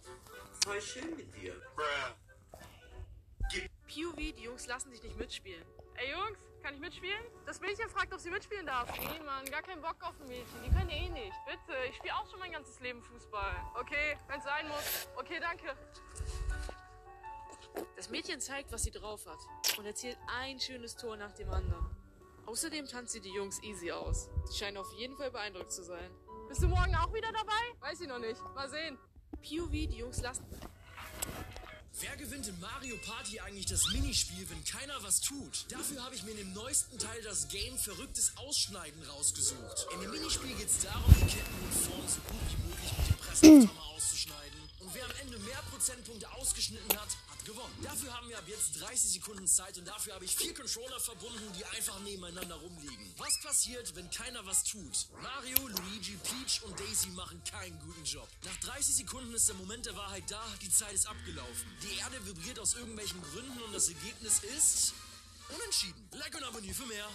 [0.63, 1.61] Voll schön mit dir.
[3.87, 5.63] POV, die Jungs lassen sich nicht mitspielen.
[5.95, 7.23] Ey Jungs, kann ich mitspielen?
[7.45, 8.91] Das Mädchen fragt, ob sie mitspielen darf.
[8.97, 10.63] Nee, Mann, gar keinen Bock auf ein Mädchen.
[10.65, 11.35] Die können eh nicht.
[11.45, 13.55] Bitte, ich spiele auch schon mein ganzes Leben Fußball.
[13.75, 15.07] Okay, wenn es sein muss.
[15.15, 15.77] Okay, danke.
[17.95, 19.39] Das Mädchen zeigt, was sie drauf hat
[19.77, 21.85] und erzielt ein schönes Tor nach dem anderen.
[22.45, 24.29] Außerdem tanzt sie die Jungs easy aus.
[24.45, 26.11] Sie scheinen auf jeden Fall beeindruckt zu sein.
[26.47, 27.51] Bist du morgen auch wieder dabei?
[27.79, 28.39] Weiß ich noch nicht.
[28.53, 28.97] Mal sehen.
[29.41, 30.45] POV, die Jungs lassen.
[32.01, 35.65] Wer gewinnt in Mario Party eigentlich das Minispiel, wenn keiner was tut?
[35.69, 39.87] Dafür habe ich mir in dem neuesten Teil das Game Verrücktes Ausschneiden rausgesucht.
[39.93, 43.07] In dem Minispiel geht es darum, die Ketten und vorne so gut wie möglich mit
[43.07, 44.59] dem Presslufthammer auszuschneiden.
[44.81, 47.73] Und wer am Ende mehr Prozentpunkte ausgeschnitten hat, hat gewonnen.
[47.83, 51.53] Dafür haben wir ab jetzt 30 Sekunden Zeit und dafür habe ich vier Controller verbunden,
[51.57, 53.13] die einfach nebeneinander rumliegen.
[53.17, 55.07] Was passiert, wenn keiner was tut?
[55.21, 58.27] Mario, Luigi, Peach und Daisy machen keinen guten Job.
[58.43, 61.77] Nach 30 Sekunden ist der Moment der Wahrheit da, die Zeit ist abgelaufen.
[61.83, 64.93] Die Erde vibriert aus irgendwelchen Gründen und das Ergebnis ist
[65.49, 66.09] unentschieden.
[66.11, 67.07] Like und abonniere für mehr.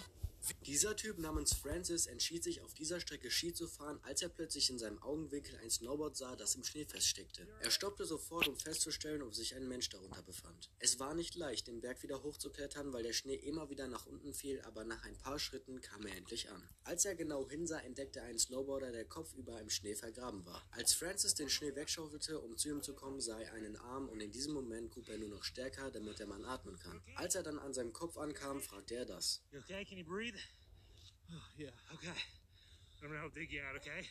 [0.66, 4.70] Dieser Typ namens Francis entschied sich auf dieser Strecke Ski zu fahren, als er plötzlich
[4.70, 7.46] in seinem Augenwinkel ein Snowboard sah, das im Schnee feststeckte.
[7.61, 10.70] Er stoppte sofort, um festzustellen, ob sich ein Mensch darunter befand.
[10.79, 14.33] Es war nicht leicht, den Berg wieder hochzuklettern, weil der Schnee immer wieder nach unten
[14.33, 16.62] fiel, aber nach ein paar Schritten kam er endlich an.
[16.85, 20.66] Als er genau hinsah, entdeckte er einen Snowboarder, der kopfüber im Schnee vergraben war.
[20.70, 24.20] Als Francis den Schnee wegschaufelte, um zu ihm zu kommen, sah er einen Arm und
[24.20, 27.03] in diesem Moment grub er nur noch stärker, damit der Mann atmen kann.
[27.16, 29.42] Als er dann an seinem Kopf ankam, fragte er das.
[29.50, 30.42] You breathe?
[31.32, 32.08] Oh, yeah, okay.
[33.02, 34.06] I'm gonna help dig you out, okay?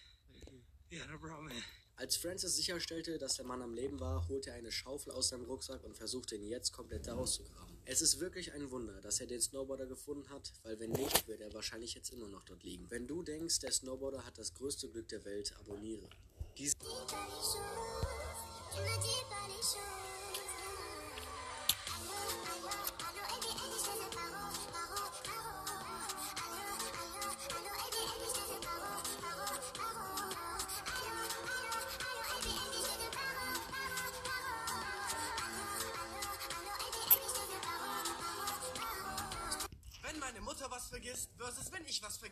[0.91, 1.63] Yeah, no problem, man.
[1.97, 5.43] Als Francis sicherstellte, dass der Mann am Leben war, holte er eine Schaufel aus seinem
[5.45, 7.77] Rucksack und versuchte ihn jetzt komplett daraus zu graben.
[7.85, 11.41] Es ist wirklich ein Wunder, dass er den Snowboarder gefunden hat, weil wenn nicht, wird
[11.41, 12.89] er wahrscheinlich jetzt immer noch dort liegen.
[12.89, 16.09] Wenn du denkst, der Snowboarder hat das größte Glück der Welt, abonniere.
[16.57, 16.73] Dies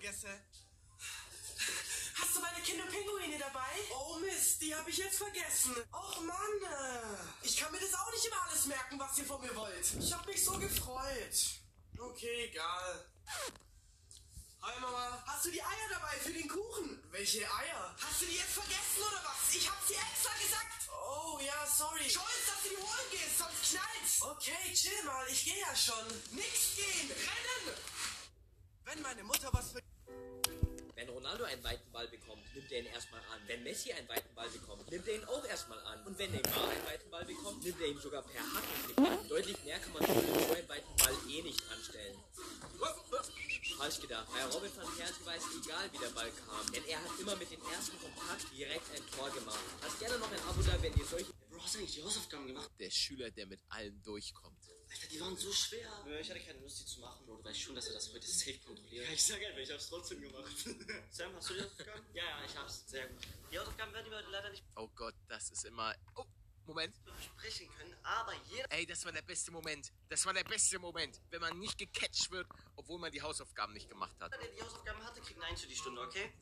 [0.07, 0.39] vergesse.
[2.15, 3.73] Hast du meine Kinderpinguine dabei?
[3.91, 5.75] Oh Mist, die habe ich jetzt vergessen.
[5.91, 6.71] Och Mann,
[7.43, 9.93] ich kann mir das auch nicht immer alles merken, was ihr von mir wollt.
[9.99, 11.37] Ich habe mich so gefreut.
[11.97, 13.05] Okay, egal.
[14.61, 15.23] Hi Mama.
[15.27, 17.03] Hast du die Eier dabei für den Kuchen?
[17.11, 17.95] Welche Eier?
[18.01, 19.55] Hast du die jetzt vergessen oder was?
[19.55, 20.89] Ich hab sie extra gesagt.
[20.89, 22.09] Oh ja, sorry.
[22.09, 24.21] Scholz, dass du die holen gehst, sonst knallt's.
[24.21, 26.05] Okay, chill mal, ich gehe ja schon.
[26.31, 27.77] Nix gehen, rennen.
[28.87, 29.86] Wenn meine Mutter was vergisst.
[31.27, 33.41] Wenn Ronaldo einen weiten Ball bekommt, nimmt er ihn erstmal an.
[33.47, 36.05] Wenn Messi einen weiten Ball bekommt, nimmt er ihn auch erstmal an.
[36.05, 39.27] Und wenn Neymar einen weiten Ball bekommt, nimmt er ihn sogar per Hackenklick an.
[39.27, 42.15] Deutlich mehr kann man für so einen weiten Ball eh nicht anstellen.
[43.77, 44.27] Falsch gedacht.
[44.31, 46.71] Bei Robin van Persie war es egal, wie der Ball kam.
[46.71, 49.59] Denn er hat immer mit dem ersten Kontakt direkt ein Tor gemacht.
[49.81, 51.33] Lasst gerne noch ein Abo da, wenn ihr solche...
[51.49, 52.71] Bro, hast du eigentlich die Hausaufgaben gemacht?
[52.79, 54.63] Der Schüler, der mit allem durchkommt.
[54.89, 55.89] Alter, die waren so schwer.
[56.05, 57.25] Nö, ich hatte keine Lust, die zu machen.
[57.25, 59.05] Bro, du weißt schon, dass er das heute safe kontrolliert.
[59.05, 60.51] Ja, ich sag einfach, ich hab's trotzdem gemacht.
[61.11, 62.05] Sam, hast du die Hausaufgaben?
[62.13, 62.83] ja, ja, ich hab's.
[62.87, 63.21] Sehr gut.
[63.51, 65.93] Die Hausaufgaben werden wir heute leider nicht Oh Gott, das ist immer.
[66.15, 66.25] Oh,
[66.67, 66.93] Moment.
[67.05, 68.69] besprechen können, aber jeder...
[68.71, 69.93] Ey, das war der beste Moment.
[70.09, 72.45] Das war der beste Moment, wenn man nicht gecatcht wird,
[72.75, 74.33] obwohl man die Hausaufgaben nicht gemacht hat.
[74.33, 76.33] der die Hausaufgaben hatte, kriegt ein Eins für die Stunde, okay?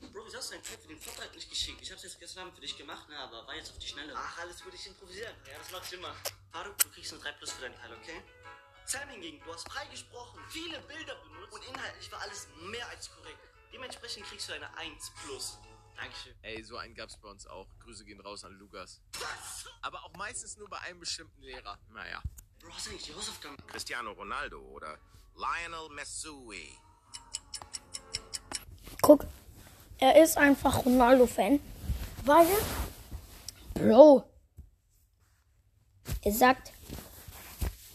[0.00, 1.80] Bro, wieso hast du deinen Teil für den Vortrag nicht geschickt?
[1.82, 4.14] Ich hab's jetzt gestern Abend für dich gemacht, ne, aber war jetzt auf die Schnelle.
[4.16, 5.34] Ach, alles würde ich improvisieren.
[5.50, 6.14] Ja, das mach ich immer.
[6.52, 8.22] Faruk, du kriegst nur 3 plus für deinen Teil, okay?
[8.84, 13.10] Sam hingegen, du hast frei gesprochen, viele Bilder benutzt und inhaltlich war alles mehr als
[13.10, 13.40] korrekt.
[13.72, 15.58] Dementsprechend kriegst du eine 1 plus.
[15.96, 16.34] Dankeschön.
[16.42, 17.66] Ey, so einen gab's bei uns auch.
[17.80, 19.00] Grüße gehen raus an Lukas.
[19.80, 21.78] Aber auch meistens nur bei einem bestimmten Lehrer.
[21.88, 22.22] Naja.
[22.60, 23.56] Bro, hast du eigentlich die Hausaufgaben?
[23.66, 24.98] Cristiano Ronaldo oder
[25.34, 26.78] Lionel Messi.
[29.00, 29.26] Guck,
[29.98, 31.60] er ist einfach Ronaldo-Fan.
[32.24, 32.46] Weil,
[33.74, 34.24] Bro,
[36.22, 36.72] er sagt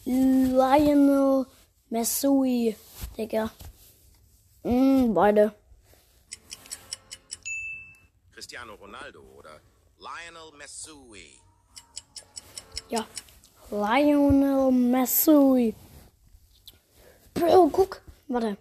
[0.06, 1.46] Lionel
[1.90, 2.76] Messi,
[3.18, 3.52] Digga.
[4.64, 5.54] Mm, beide.
[8.34, 9.60] Cristiano Ronaldo oder
[10.00, 11.40] Lionel Messi.
[12.90, 13.06] Ja.
[13.70, 15.76] Lionel Messi.
[17.34, 18.02] Bro, guck.
[18.28, 18.58] Warte.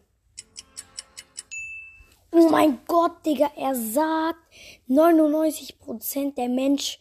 [2.32, 4.38] Oh mein Gott, Digga, er sagt
[4.88, 7.00] 99% der Mensch,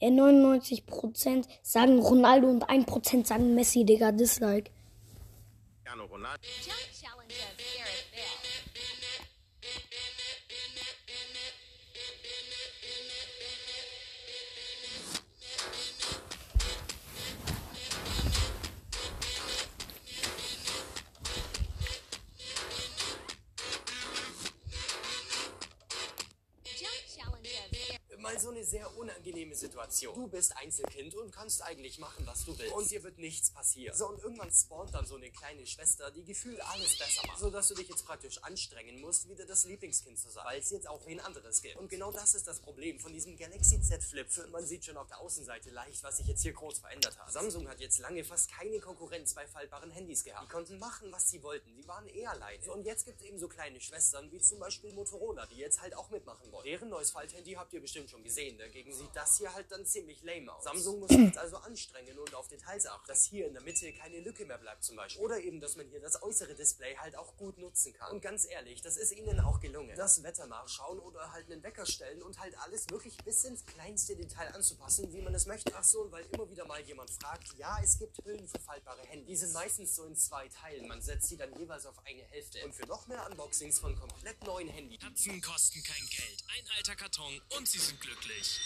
[0.00, 4.70] äh, 99% sagen Ronaldo und 1% sagen Messi, Digga, Dislike.
[5.90, 6.40] Cristiano Ronaldo.
[28.30, 30.14] Mal so eine sehr unangenehme Situation.
[30.14, 32.72] Du bist Einzelkind und kannst eigentlich machen, was du willst.
[32.74, 33.96] Und dir wird nichts passieren.
[33.96, 37.40] So, und irgendwann spawnt dann so eine kleine Schwester, die gefühlt alles besser macht.
[37.40, 40.44] Sodass du dich jetzt praktisch anstrengen musst, wieder das Lieblingskind zu sein.
[40.44, 41.74] Weil es jetzt auch wen anderes gibt.
[41.74, 44.28] Und genau das ist das Problem von diesem Galaxy Z Flip.
[44.52, 47.32] Man sieht schon auf der Außenseite leicht, was sich jetzt hier groß verändert hat.
[47.32, 50.44] Samsung hat jetzt lange fast keine Konkurrenz bei faltbaren Handys gehabt.
[50.44, 51.74] Die konnten machen, was sie wollten.
[51.74, 52.62] Die waren eher alleine.
[52.62, 55.80] So, und jetzt gibt es eben so kleine Schwestern, wie zum Beispiel Motorola, die jetzt
[55.80, 56.64] halt auch mitmachen wollen.
[56.64, 58.58] Deren neues Falthandy habt ihr bestimmt schon schon gesehen.
[58.58, 60.64] Dagegen sieht das hier halt dann ziemlich lame aus.
[60.64, 63.92] Samsung muss sich jetzt also anstrengen und auf Details achten, dass hier in der Mitte
[63.92, 65.22] keine Lücke mehr bleibt zum Beispiel.
[65.22, 68.12] Oder eben, dass man hier das äußere Display halt auch gut nutzen kann.
[68.12, 69.96] Und ganz ehrlich, das ist ihnen auch gelungen.
[69.96, 74.16] Das Wetter nachschauen oder halt einen Wecker stellen und halt alles wirklich bis ins kleinste
[74.16, 75.72] Detail anzupassen, wie man es möchte.
[75.74, 79.02] Ach so, und weil immer wieder mal jemand fragt, ja, es gibt Hüllen für faltbare
[79.02, 79.26] Hände.
[79.26, 80.88] Die sind meistens so in zwei Teilen.
[80.88, 82.64] Man setzt sie dann jeweils auf eine Hälfte.
[82.64, 85.00] Und für noch mehr Unboxings von komplett neuen Handys.
[85.00, 88.09] Katzen kosten kein Geld, ein alter Karton und sie sind glücklich.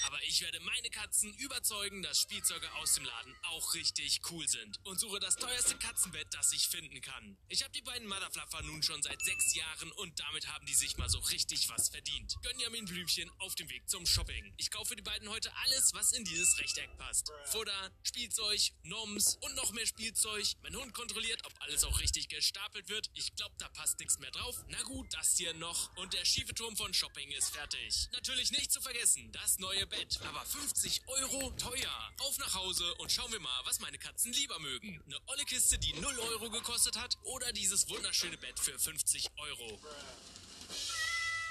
[0.06, 4.78] Aber ich werde meine Katzen überzeugen, dass Spielzeuge aus dem Laden auch richtig cool sind
[4.84, 7.36] und suche das teuerste Katzenbett, das ich finden kann.
[7.48, 10.96] Ich habe die beiden Motherfluffer nun schon seit sechs Jahren und damit haben die sich
[10.96, 12.36] mal so richtig was verdient.
[12.42, 14.54] Gönjamin Blümchen auf dem Weg zum Shopping.
[14.56, 17.30] Ich kaufe die beiden heute alles, was in dieses Rechteck passt.
[17.46, 20.44] Futter, Spielzeug, Noms und noch mehr Spielzeug.
[20.62, 23.10] Mein Hund kontrolliert, ob alles auch richtig gestapelt wird.
[23.14, 24.56] Ich glaube, da passt nichts mehr drauf.
[24.68, 25.94] Na gut, das hier noch.
[25.96, 28.08] Und der schiefe Turm von Shopping ist fertig.
[28.12, 30.18] Natürlich nicht zu vergessen, das neue Bett.
[30.28, 32.12] Aber 50 Euro teuer.
[32.20, 35.02] Auf nach Hause und schauen wir mal, was meine Katzen lieber mögen.
[35.06, 39.72] Eine olle Kiste, die 0 Euro gekostet hat oder dieses wunderschöne Bett für 50 Euro.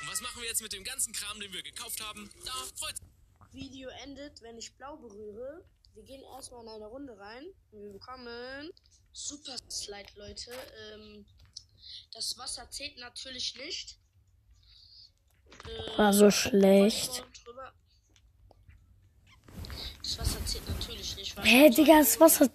[0.02, 2.30] Und was machen wir jetzt mit dem ganzen Kram, den wir gekauft haben?
[2.46, 2.96] Da freut
[3.52, 5.64] Video endet, wenn ich blau berühre.
[5.94, 7.46] Wir gehen erstmal in eine Runde rein.
[7.72, 8.72] Wir bekommen
[9.12, 10.52] Super Slide, Leute.
[10.94, 11.26] Ähm,
[12.14, 14.00] das Wasser zählt natürlich nicht.
[15.68, 17.24] Äh, War so schlecht.
[20.04, 21.36] Das Wasser zählt natürlich nicht.
[21.42, 22.50] Hä, Digga, das Wasser.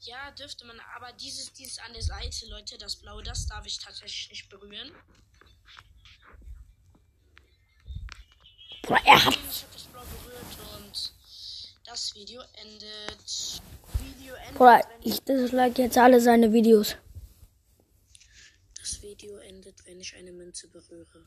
[0.00, 3.78] Ja, dürfte man, aber dieses, dieses an der Seite, Leute, das blaue, das darf ich
[3.78, 4.92] tatsächlich nicht berühren.
[8.82, 9.38] Boah, er hat.
[9.50, 11.12] Ich habe das blau berührt und
[11.84, 13.62] das Video endet.
[14.00, 14.60] Video endet.
[14.60, 16.96] Wenn ich dislike jetzt alle seine Videos.
[18.78, 21.26] Das Video endet, wenn ich eine Münze berühre.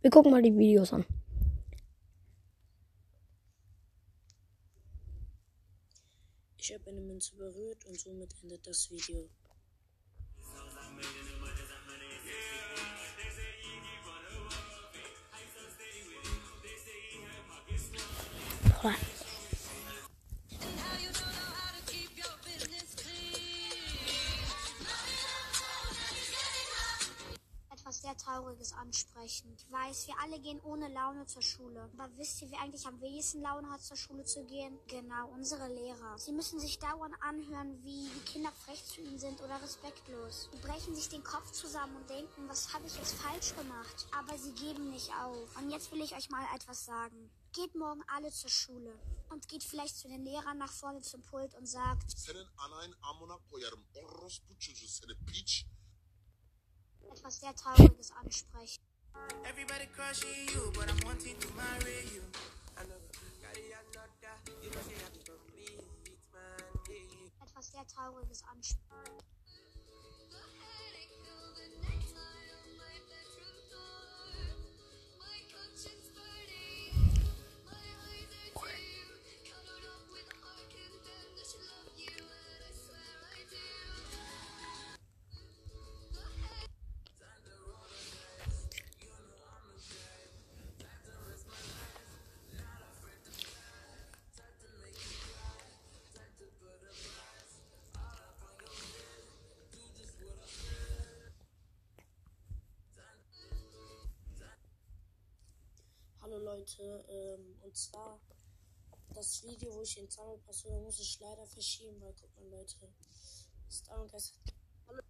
[0.00, 1.04] Wir gucken mal die Videos an.
[6.56, 9.28] Ich habe eine Münze berührt und somit endet das Video.
[18.82, 19.17] Boah.
[28.18, 29.54] Trauriges ansprechen.
[29.56, 31.88] Ich weiß, wir alle gehen ohne Laune zur Schule.
[31.96, 34.78] Aber wisst ihr, wer eigentlich am wenigsten Laune hat, zur Schule zu gehen?
[34.88, 36.18] Genau, unsere Lehrer.
[36.18, 40.48] Sie müssen sich dauernd anhören, wie die Kinder frech zu ihnen sind oder respektlos.
[40.52, 44.06] Sie brechen sich den Kopf zusammen und denken, was habe ich jetzt falsch gemacht?
[44.16, 45.56] Aber sie geben nicht auf.
[45.56, 47.30] Und jetzt will ich euch mal etwas sagen.
[47.52, 48.92] Geht morgen alle zur Schule
[49.30, 52.14] und geht vielleicht zu den Lehrern nach vorne zum Pult und sagt,
[57.10, 58.82] etwas sehr Trauriges ansprechen.
[59.44, 60.88] Everybody crushing you, but
[106.30, 108.20] Hallo Leute, ähm, und zwar
[109.14, 112.76] das Video, wo ich den Zahnpass hole, muss ich leider verschieben, weil guck mal Leute,
[113.64, 114.34] das Zahnpass.
[114.86, 115.00] Hallo,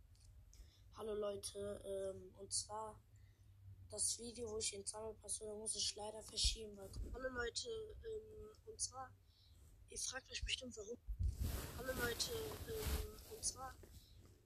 [0.94, 3.02] Hallo Leute, ähm, und zwar
[3.90, 7.68] das Video, wo ich den Zahnpass hole, muss ich leider verschieben, weil guck Hallo Leute,
[7.68, 9.11] ähm, und zwar,
[9.88, 10.98] ihr fragt euch bestimmt warum.
[11.78, 12.33] Hallo Leute,
[12.68, 13.74] ähm, und zwar,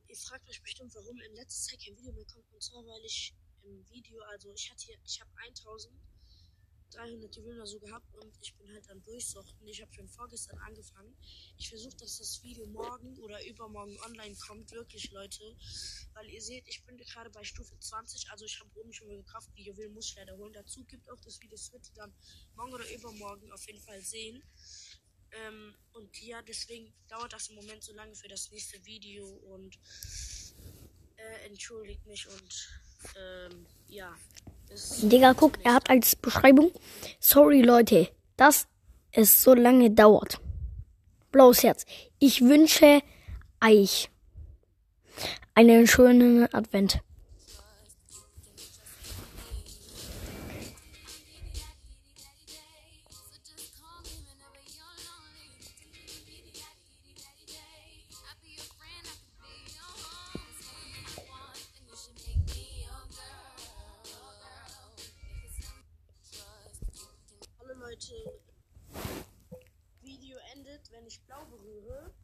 [0.08, 3.04] ihr fragt euch bestimmt warum in letzter Zeit kein Video mehr kommt, und zwar weil
[3.04, 5.92] ich im Video, also ich hatte hier, ich habe 1000
[6.94, 9.66] 300 Gewinner so gehabt und ich bin halt am Durchsuchten.
[9.66, 11.16] Ich habe schon vorgestern angefangen.
[11.58, 14.70] Ich versuche, dass das Video morgen oder übermorgen online kommt.
[14.72, 15.56] Wirklich, Leute.
[16.14, 18.30] Weil ihr seht, ich bin gerade bei Stufe 20.
[18.30, 19.50] Also ich habe oben schon mal gekauft.
[19.56, 20.52] Die Juwelen muss ich leider holen.
[20.52, 21.56] Dazu gibt auch das Video.
[21.56, 22.14] Das wird ihr dann
[22.54, 24.42] morgen oder übermorgen auf jeden Fall sehen.
[25.32, 29.26] Ähm, und ja, deswegen dauert das im Moment so lange für das nächste Video.
[29.26, 29.78] Und
[31.16, 32.68] äh, entschuldigt mich und
[33.16, 34.16] ähm, ja.
[35.02, 36.70] Digga, guck, er hat als Beschreibung.
[37.18, 38.66] Sorry, Leute, dass
[39.10, 40.40] es so lange dauert.
[41.30, 41.84] Blaues Herz.
[42.18, 43.00] Ich wünsche
[43.64, 44.08] euch
[45.54, 47.00] einen schönen Advent.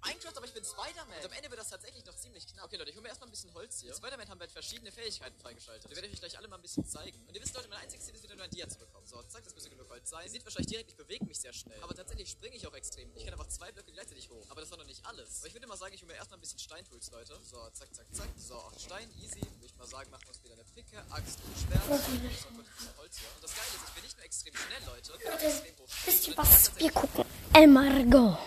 [0.05, 1.19] Minecraft, aber ich bin Spider-Man.
[1.19, 2.67] Und am Ende wird das tatsächlich noch ziemlich knapp.
[2.67, 3.91] Okay, Leute, ich hole mir erstmal ein bisschen Holz hier.
[3.91, 5.91] In Spider-Man haben wir halt verschiedene Fähigkeiten freigeschaltet.
[5.91, 7.19] Die werde ich euch gleich alle mal ein bisschen zeigen.
[7.27, 9.07] Und ihr wisst, Leute, mein einziges Ziel ist wieder nur ein Dia zu bekommen.
[9.07, 10.25] So, zack, das müsste genug Holz sein.
[10.25, 11.83] Ihr seht wahrscheinlich direkt, ich bewege mich sehr schnell.
[11.83, 13.11] Aber tatsächlich springe ich auch extrem.
[13.17, 14.47] Ich kann einfach zwei Blöcke gleichzeitig hoch.
[14.51, 15.39] Aber das war noch nicht alles.
[15.39, 17.39] Aber ich würde mal sagen, ich hole mir erstmal ein bisschen Steintools, Leute.
[17.45, 18.29] So, zack, zack, zack.
[18.37, 19.41] So, auch Stein, easy.
[19.41, 21.85] Würde ich mal sagen, machen wir uns wieder eine Picke, Axt und Schwert.
[21.85, 23.29] So, das ist Holz hier.
[23.35, 25.13] Und das Geile ist, ich bin nicht nur extrem schnell, Leute.
[25.13, 25.89] Ich bin auch extrem hoch.
[26.07, 26.79] Wisst ihr was?
[26.79, 27.25] Wir gucken.
[27.55, 28.39] El Margot.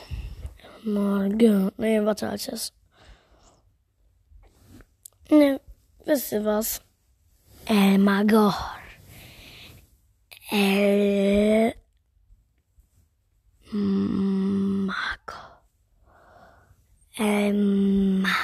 [0.83, 1.77] Margot.
[1.77, 2.73] Nee, warte, als es.
[5.29, 5.59] Nee,
[6.05, 6.81] wisst ihr was?
[7.65, 8.53] El Margot.
[10.51, 11.73] El
[13.71, 15.35] Margot.
[17.17, 18.41] El Margot.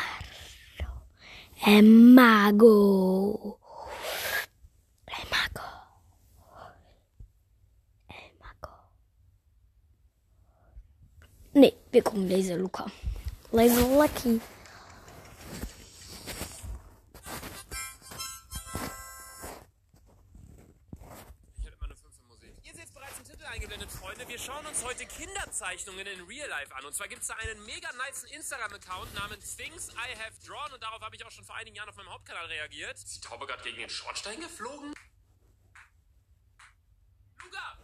[1.66, 3.60] El Mago.
[5.08, 5.70] El Mago.
[8.08, 8.74] El Mago.
[11.54, 12.86] Nee, wir gucken Laser Luca.
[13.52, 14.40] Laser Lucky.
[24.28, 26.86] Wir schauen uns heute Kinderzeichnungen in Real Life an.
[26.86, 30.72] Und zwar gibt es da einen mega nice Instagram-Account namens Things I Have Drawn.
[30.74, 32.96] Und darauf habe ich auch schon vor einigen Jahren auf meinem Hauptkanal reagiert.
[32.98, 34.94] Ist die Taube gerade gegen den Schornstein geflogen?
[37.44, 37.78] Luca!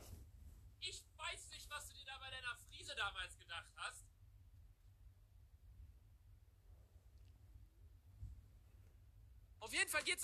[0.81, 4.03] Ich weiß nicht, was du dir da bei deiner Friese damals gedacht hast.
[9.59, 9.73] Auf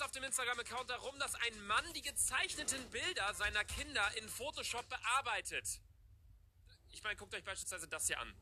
[0.00, 4.88] es auf dem Instagram-Account darum, dass ein Mann die gezeichneten Bilder seiner Kinder in Photoshop
[4.88, 5.80] bearbeitet.
[6.92, 8.34] Ich meine, guckt euch beispielsweise das hier an.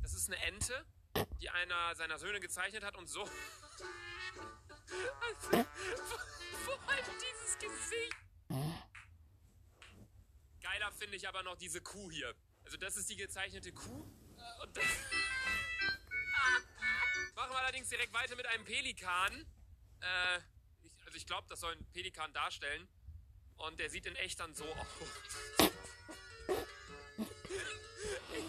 [0.00, 0.84] Das ist eine Ente,
[1.40, 3.22] die einer seiner Söhne gezeichnet hat und so.
[5.20, 5.64] Also,
[6.64, 8.16] vor allem dieses Gesicht.
[10.60, 12.34] Geiler finde ich aber noch diese Kuh hier.
[12.64, 14.06] Also das ist die gezeichnete Kuh.
[14.36, 14.84] Äh, Und das
[17.34, 19.46] Machen wir allerdings direkt weiter mit einem Pelikan.
[20.00, 20.40] Äh,
[21.12, 22.88] also ich glaube, das soll ein Pelikan darstellen.
[23.58, 24.86] Und der sieht in echt dann so aus.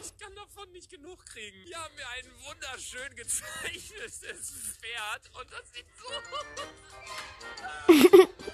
[0.01, 1.63] Ich kann davon nicht genug kriegen.
[1.65, 5.85] Hier haben wir ein wunderschön gezeichnetes Pferd und das sieht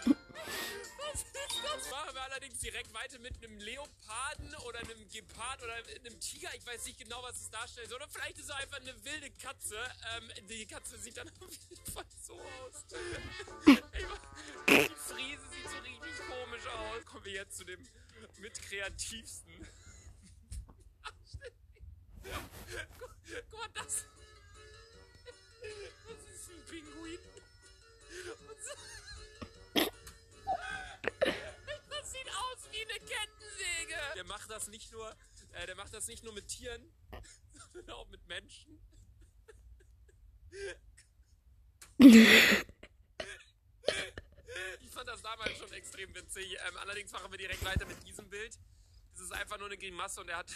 [0.06, 0.16] so.
[0.98, 1.92] Was ist das?
[1.92, 6.54] Machen wir allerdings direkt weiter mit einem Leoparden oder einem Gepard oder einem Tiger.
[6.56, 7.98] Ich weiß nicht genau, was es darstellen soll.
[7.98, 9.78] Oder vielleicht ist es einfach eine wilde Katze.
[10.16, 12.86] Ähm, die Katze sieht dann auf jeden Fall so aus.
[14.68, 17.06] Die Friese sieht so richtig komisch aus.
[17.06, 17.86] Kommen wir jetzt zu dem
[18.38, 19.68] mit kreativsten.
[23.00, 23.70] Guck, mal.
[23.74, 23.99] Das
[34.80, 35.14] nicht nur,
[35.52, 36.82] äh, der macht das nicht nur mit Tieren,
[37.74, 38.80] sondern auch mit Menschen.
[44.82, 46.58] Ich fand das damals schon extrem witzig.
[46.68, 48.58] Ähm, allerdings machen wir direkt weiter mit diesem Bild.
[49.14, 50.50] Das ist einfach nur eine Grimasse und er hat,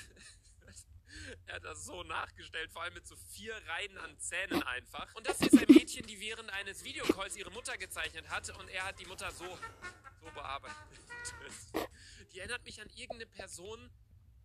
[1.45, 5.13] er hat das so nachgestellt, vor allem mit so vier Reihen an Zähnen einfach.
[5.15, 8.67] Und das hier ist ein Mädchen, die während eines Videocalls ihre Mutter gezeichnet hat und
[8.69, 9.57] er hat die Mutter so,
[10.21, 10.75] so bearbeitet.
[12.33, 13.91] Die erinnert mich an irgendeine Person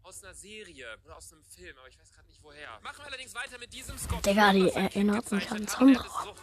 [0.08, 2.80] aus einer Serie oder aus einem Film, aber ich weiß gerade nicht woher.
[2.80, 4.22] Machen wir allerdings weiter mit diesem Scorpion.
[4.22, 5.80] Digga, die erinnert mich an gezeichnet hat.
[5.82, 6.24] Und er hat Sandra.
[6.24, 6.34] so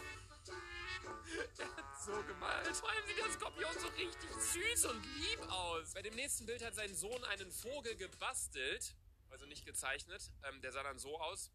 [1.76, 2.76] hat so gemalt.
[2.76, 5.94] Vor allem sieht der Skorpion so richtig süß und lieb aus.
[5.94, 8.94] Bei dem nächsten Bild hat sein Sohn einen Vogel gebastelt.
[9.30, 10.30] Also nicht gezeichnet.
[10.44, 11.50] Ähm, der sah dann so aus.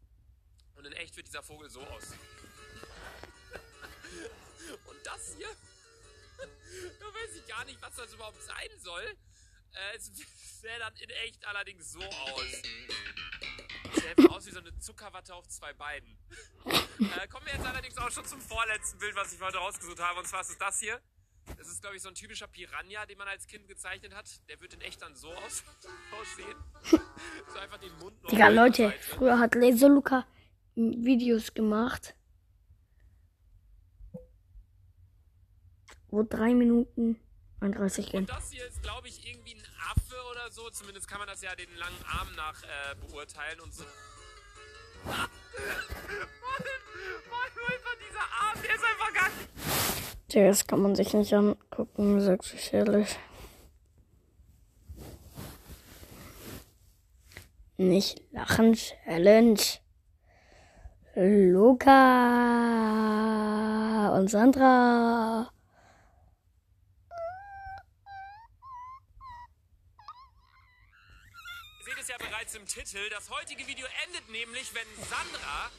[0.74, 2.12] Und in echt wird dieser Vogel so aus.
[4.86, 5.48] und das hier?
[7.00, 9.16] da weiß ich gar nicht, was das überhaupt sein soll.
[9.72, 10.06] Äh, es
[10.60, 12.42] sähe dann in echt allerdings so aus.
[13.94, 16.16] Sieht einfach aus wie so eine Zuckerwatte auf zwei Beinen.
[17.02, 20.20] Äh, kommen wir jetzt allerdings auch schon zum vorletzten Bild, was ich heute rausgesucht habe.
[20.20, 21.00] Und zwar ist es das hier.
[21.58, 24.28] Das ist, glaube ich, so ein typischer Piranha, den man als Kind gezeichnet hat.
[24.48, 25.64] Der wird in echt dann so aus
[26.20, 26.56] aussehen.
[27.52, 28.98] so einfach den Mund noch Digga, Leute, Seite.
[29.02, 30.26] früher hat Laser Luca
[30.76, 32.14] Videos gemacht.
[36.08, 37.18] Wo drei Minuten
[37.62, 38.20] 31 gehen.
[38.20, 39.61] Und das hier ist, glaube ich, irgendwie ein
[40.42, 40.70] oder so.
[40.70, 43.84] Zumindest kann man das ja den langen Arm nach äh, beurteilen und so.
[45.04, 45.28] Mann, Mann,
[48.08, 49.48] dieser Arm, der ist einfach gar nicht.
[50.28, 53.18] Das kann man sich nicht angucken, sagst du ehrlich.
[57.76, 59.60] Nicht lachen, Challenge.
[61.14, 61.82] Luca
[64.16, 65.50] und Sandra.
[71.92, 72.16] Ihr es ja
[72.52, 73.08] bereits im Titel.
[73.10, 75.70] Das heutige Video endet nämlich, wenn Sandra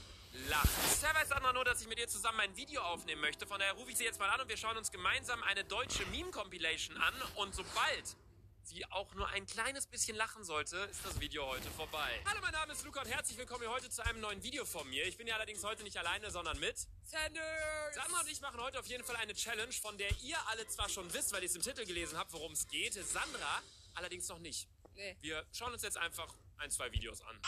[0.49, 0.81] lacht.
[0.89, 3.45] Bisher weiß Sandra nur, dass ich mit ihr zusammen ein Video aufnehmen möchte.
[3.45, 6.05] Von daher rufe ich sie jetzt mal an und wir schauen uns gemeinsam eine deutsche
[6.07, 7.13] Meme-Compilation an.
[7.35, 8.15] Und sobald
[8.63, 12.21] sie auch nur ein kleines bisschen lachen sollte, ist das Video heute vorbei.
[12.25, 14.89] Hallo, mein Name ist Luca und herzlich willkommen hier heute zu einem neuen Video von
[14.89, 15.05] mir.
[15.05, 17.95] Ich bin ja allerdings heute nicht alleine, sondern mit Sanders!
[17.95, 20.89] Sandra und ich machen heute auf jeden Fall eine Challenge, von der ihr alle zwar
[20.89, 22.93] schon wisst, weil ihr es im Titel gelesen habt, worum es geht.
[22.93, 23.61] Sandra
[23.95, 24.67] allerdings noch nicht.
[24.95, 25.17] Nee.
[25.21, 26.33] Wir schauen uns jetzt einfach
[26.63, 27.39] ein, zwei Videos an.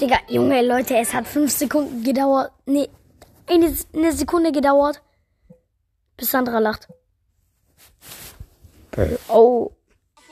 [0.00, 2.52] Digga, Junge, Leute, es hat fünf Sekunden gedauert.
[2.66, 2.88] Nee,
[3.48, 5.02] eine, eine Sekunde gedauert.
[6.16, 6.86] Bis Sandra lacht.
[9.28, 9.72] Oh.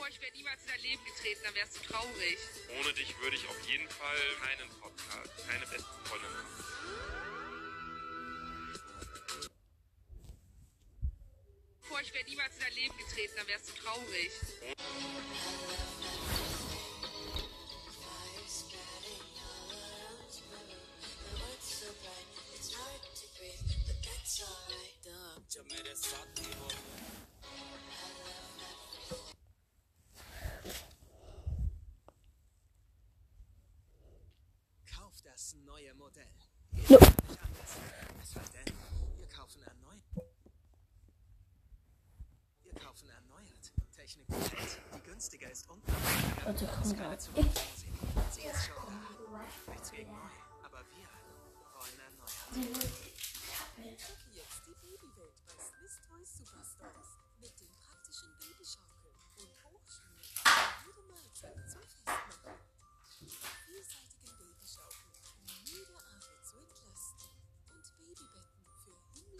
[0.09, 2.37] Ich wäre niemals in dein Leben getreten, dann wärst du traurig.
[2.79, 6.47] Ohne dich würde ich auf jeden Fall keinen Podcast, keine besten Freunde machen.
[11.81, 14.31] Vor, ich wäre niemals in dein Leben getreten, dann wärst du traurig.
[34.95, 36.23] Kauf das neue Modell.
[36.89, 36.97] No.
[38.19, 38.73] Was war denn?
[39.17, 40.03] Wir kaufen erneut.
[42.63, 43.73] Wir kaufen erneuert.
[43.93, 45.83] Technik die günstiger ist und
[46.45, 47.21] Warte, komm grad.
[47.21, 47.29] Sie
[48.41, 48.93] ist schon
[49.31, 49.71] da.
[49.71, 50.29] Nichts gegen neu,
[50.63, 51.09] aber wir
[51.73, 53.06] wollen erneuert.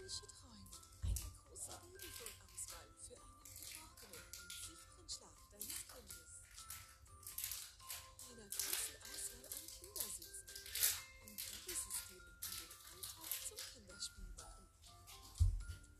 [0.08, 0.64] Himmlische Träume.
[1.04, 6.32] Eine große Babyphone-Auswahl für einen geborgenen und sicheren Schlaf deines Kindes.
[8.24, 10.48] Eine große Auswahl an Kindersitzen.
[11.28, 14.64] Und Babysystemen, die den Alltag zum Kinderspiel machen.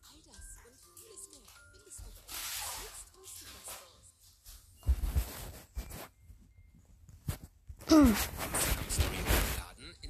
[0.08, 4.08] All das und vieles mehr findest du bei Swiss Toys Superstores.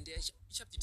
[0.09, 0.79] Der ich habe die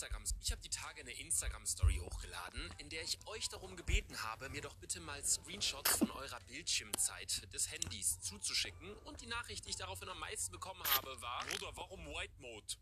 [0.00, 4.22] Instagram ich habe die Tage eine Instagram Story hochgeladen, in der ich euch darum gebeten
[4.22, 9.66] habe, mir doch bitte mal Screenshots von eurer Bildschirmzeit des Handys zuzuschicken und die Nachricht,
[9.66, 12.76] die ich daraufhin am meisten bekommen habe, war Bruder, warum White Mode?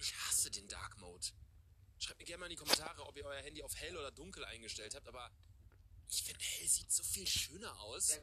[0.00, 1.28] Ich hasse den Dark Mode.
[2.00, 4.44] Schreibt mir gerne mal in die Kommentare, ob ihr euer Handy auf hell oder dunkel
[4.46, 5.30] eingestellt habt, aber
[6.08, 8.18] ich finde, hell sieht so viel schöner aus.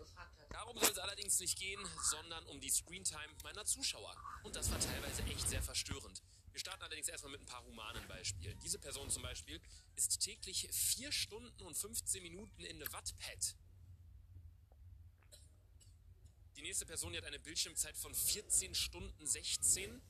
[0.49, 4.15] Darum soll es allerdings nicht gehen, sondern um die Screentime meiner Zuschauer.
[4.43, 6.21] Und das war teilweise echt sehr verstörend.
[6.51, 8.57] Wir starten allerdings erstmal mit ein paar humanen Beispielen.
[8.59, 9.59] Diese Person zum Beispiel
[10.53, 13.55] ist täglich 4 Stunden und 15 Minuten in Wattpad.
[16.55, 20.01] Die nächste Person die hat eine Bildschirmzeit von 14 Stunden 16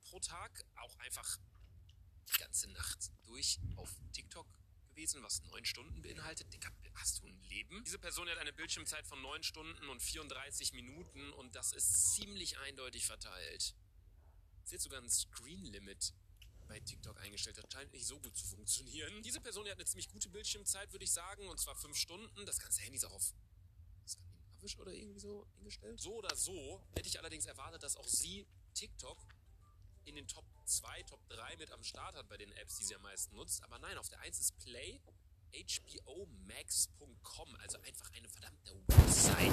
[0.00, 0.64] pro Tag.
[0.76, 1.38] Auch einfach
[2.28, 4.46] die ganze Nacht durch auf TikTok
[4.88, 6.52] gewesen, was 9 Stunden beinhaltet.
[6.52, 7.84] Digga, hast du ein Leben?
[7.84, 12.58] Diese Person hat eine Bildschirmzeit von 9 Stunden und 34 Minuten und das ist ziemlich
[12.58, 13.74] eindeutig verteilt.
[14.64, 16.14] Sie hat sogar ein Screen Limit
[16.72, 17.58] bei TikTok eingestellt.
[17.58, 19.22] Das scheint nicht so gut zu funktionieren.
[19.22, 22.46] Diese Person die hat eine ziemlich gute Bildschirmzeit, würde ich sagen, und zwar 5 Stunden.
[22.46, 23.34] Das ganze Handy ist auch auf
[24.08, 26.00] skandinavisch oder irgendwie so eingestellt.
[26.00, 29.18] So oder so hätte ich allerdings erwartet, dass auch sie TikTok
[30.06, 32.94] in den Top 2, Top 3 mit am Start hat bei den Apps, die sie
[32.94, 33.62] am meisten nutzt.
[33.64, 34.98] Aber nein, auf der 1 ist Play,
[35.52, 39.52] hbomax.com, also einfach eine verdammte Website.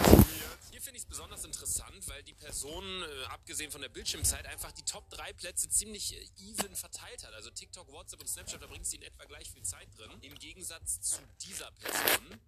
[0.71, 4.71] Hier finde ich es besonders interessant, weil die Person, äh, abgesehen von der Bildschirmzeit, einfach
[4.71, 7.33] die Top 3 Plätze ziemlich äh, even verteilt hat.
[7.33, 10.11] Also TikTok, WhatsApp und Snapchat, da bringt sie in etwa gleich viel Zeit drin.
[10.21, 12.39] Im Gegensatz zu dieser Person,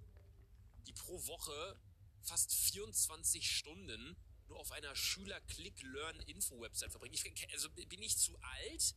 [0.87, 1.75] die pro Woche
[2.21, 4.15] fast 24 Stunden
[4.47, 7.15] nur auf einer Schüler-Click-Learn-Info-Website verbringt.
[7.15, 8.95] Ich, also bin ich zu alt?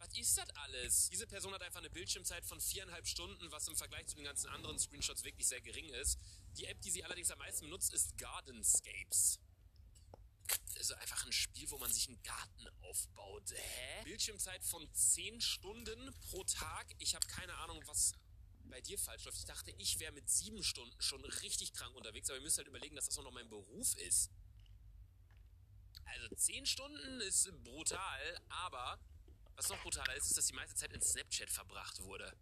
[0.00, 1.10] Was ist das alles?
[1.10, 4.48] Diese Person hat einfach eine Bildschirmzeit von viereinhalb Stunden, was im Vergleich zu den ganzen
[4.48, 6.18] anderen Screenshots wirklich sehr gering ist.
[6.56, 9.38] Die App, die sie allerdings am meisten benutzt, ist Gardenscapes.
[10.78, 13.52] Also einfach ein Spiel, wo man sich einen Garten aufbaut.
[13.52, 14.04] Hä?
[14.04, 16.86] Bildschirmzeit von 10 Stunden pro Tag.
[16.98, 18.14] Ich habe keine Ahnung, was
[18.70, 19.36] bei dir falsch läuft.
[19.36, 22.68] Ich dachte, ich wäre mit sieben Stunden schon richtig krank unterwegs, aber ihr müsst halt
[22.68, 24.30] überlegen, dass das auch noch mein Beruf ist.
[26.06, 28.98] Also 10 Stunden ist brutal, aber
[29.56, 32.36] was noch brutaler ist, ist, dass die meiste Zeit in Snapchat verbracht wurde.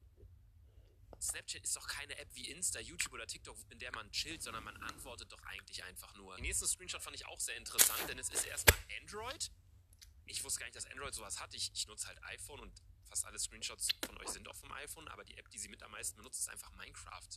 [1.20, 4.62] Snapchat ist doch keine App wie Insta, YouTube oder TikTok, in der man chillt, sondern
[4.62, 6.36] man antwortet doch eigentlich einfach nur.
[6.36, 9.50] Den nächsten Screenshot fand ich auch sehr interessant, denn es ist erstmal Android.
[10.26, 11.52] Ich wusste gar nicht, dass Android sowas hat.
[11.54, 15.08] Ich, ich nutze halt iPhone und fast alle Screenshots von euch sind auch vom iPhone,
[15.08, 17.28] aber die App, die sie mit am meisten benutzt, ist einfach Minecraft.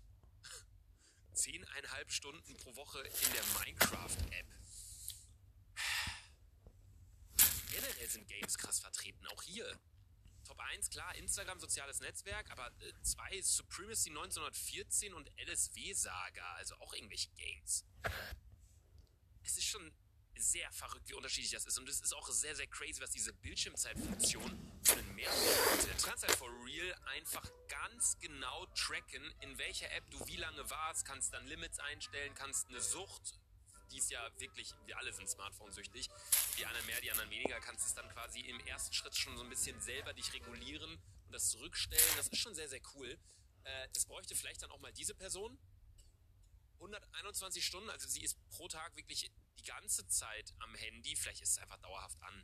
[1.33, 4.47] zehneinhalb Stunden pro Woche in der Minecraft-App.
[7.71, 9.79] Generell sind Games krass vertreten, auch hier.
[10.43, 12.69] Top 1, klar, Instagram, soziales Netzwerk, aber
[13.01, 17.85] 2 äh, Supremacy 1914 und LSW Saga, also auch irgendwelche Games.
[19.43, 19.91] Es ist schon
[20.35, 21.77] sehr verrückt, wie unterschiedlich das ist.
[21.77, 26.03] Und es ist auch sehr, sehr crazy, was diese Bildschirmzeitfunktion für einen Mehrwert bietet.
[26.03, 31.05] Du halt for real einfach ganz genau tracken, in welcher App du wie lange warst,
[31.05, 33.39] kannst dann Limits einstellen, kannst eine Sucht
[33.91, 36.09] die ist ja wirklich, wir alle sind Smartphone-süchtig.
[36.57, 39.43] Die anderen mehr, die anderen weniger, kannst es dann quasi im ersten Schritt schon so
[39.43, 42.03] ein bisschen selber dich regulieren und das zurückstellen.
[42.17, 43.17] Das ist schon sehr, sehr cool.
[43.63, 45.57] Äh, das bräuchte vielleicht dann auch mal diese Person.
[46.75, 49.29] 121 Stunden, also sie ist pro Tag wirklich
[49.59, 51.15] die ganze Zeit am Handy.
[51.15, 52.43] Vielleicht ist es einfach dauerhaft an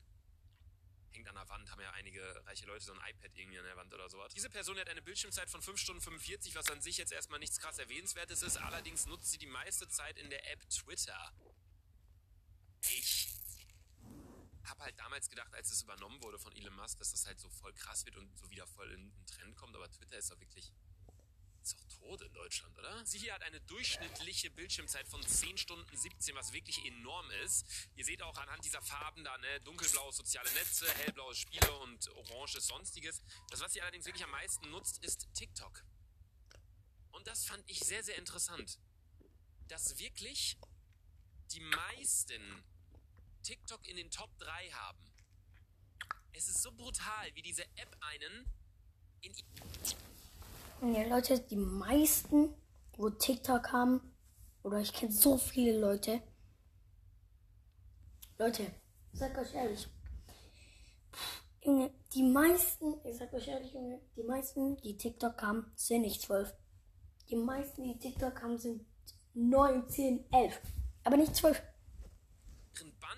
[1.11, 3.75] hängt an der Wand, haben ja einige reiche Leute so ein iPad irgendwie an der
[3.75, 4.33] Wand oder sowas.
[4.33, 7.59] Diese Person hat eine Bildschirmzeit von 5 Stunden 45, was an sich jetzt erstmal nichts
[7.59, 8.57] krass Erwähnenswertes ist.
[8.57, 11.33] Allerdings nutzt sie die meiste Zeit in der App Twitter.
[12.81, 13.27] Ich
[14.65, 17.49] habe halt damals gedacht, als es übernommen wurde von Elon Musk, dass das halt so
[17.49, 19.75] voll krass wird und so wieder voll in den Trend kommt.
[19.75, 20.71] Aber Twitter ist doch wirklich
[21.61, 23.05] ist doch tot in Deutschland, oder?
[23.05, 27.65] Sie hier hat eine durchschnittliche Bildschirmzeit von 10 Stunden 17, was wirklich enorm ist.
[27.95, 32.67] Ihr seht auch anhand dieser Farben da, ne, dunkelblaues soziale Netze, hellblaues Spiele und oranges
[32.67, 33.23] sonstiges.
[33.49, 35.83] Das, was sie allerdings wirklich am meisten nutzt, ist TikTok.
[37.11, 38.79] Und das fand ich sehr, sehr interessant.
[39.67, 40.57] Dass wirklich
[41.51, 42.63] die meisten
[43.43, 44.99] TikTok in den Top 3 haben.
[46.33, 48.45] Es ist so brutal, wie diese App einen
[49.21, 49.33] in
[50.81, 52.53] ja, Leute, die meisten,
[52.97, 54.13] wo TikTok haben,
[54.63, 56.21] oder ich kenne so viele Leute.
[58.37, 58.63] Leute,
[59.11, 59.87] ich sag euch ehrlich,
[62.13, 63.75] die meisten, ich sag euch ehrlich,
[64.15, 66.53] die meisten, die TikTok haben, sind nicht zwölf.
[67.29, 68.85] Die meisten, die TikTok haben, sind
[69.33, 70.61] neun, zehn, elf.
[71.03, 71.61] Aber nicht zwölf.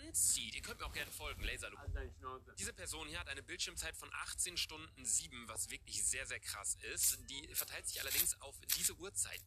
[0.09, 1.79] Banzi, ihr könnt mir auch gerne folgen, Laserloop.
[2.57, 6.77] Diese Person hier hat eine Bildschirmzeit von 18 Stunden 7, was wirklich sehr, sehr krass
[6.93, 7.19] ist.
[7.29, 9.45] Die verteilt sich allerdings auf diese Uhrzeiten.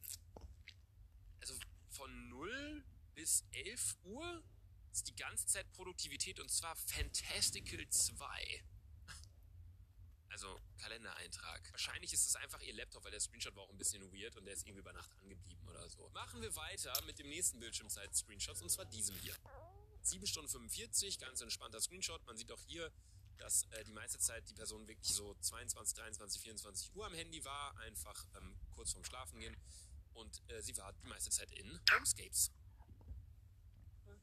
[1.41, 1.55] Also
[1.91, 2.85] von 0
[3.17, 4.45] bis 11 Uhr
[4.93, 8.63] ist die ganze Zeit Produktivität und zwar Fantastical 2.
[10.29, 11.73] Also Kalendereintrag.
[11.73, 14.45] Wahrscheinlich ist es einfach ihr Laptop, weil der Screenshot war auch ein bisschen weird und
[14.45, 16.09] der ist irgendwie über Nacht angeblieben oder so.
[16.11, 19.35] Machen wir weiter mit dem nächsten Bildschirmzeit-Screenshots und zwar diesem hier.
[20.07, 22.25] 7 Stunden 45, ganz entspannter Screenshot.
[22.27, 22.91] Man sieht auch hier,
[23.39, 27.45] dass äh, die meiste Zeit die Person wirklich so 22, 23, 24 Uhr am Handy
[27.45, 29.57] war, einfach ähm, kurz vorm Schlafen gehen.
[30.15, 32.51] Und äh, sie war die meiste Zeit in Homescapes.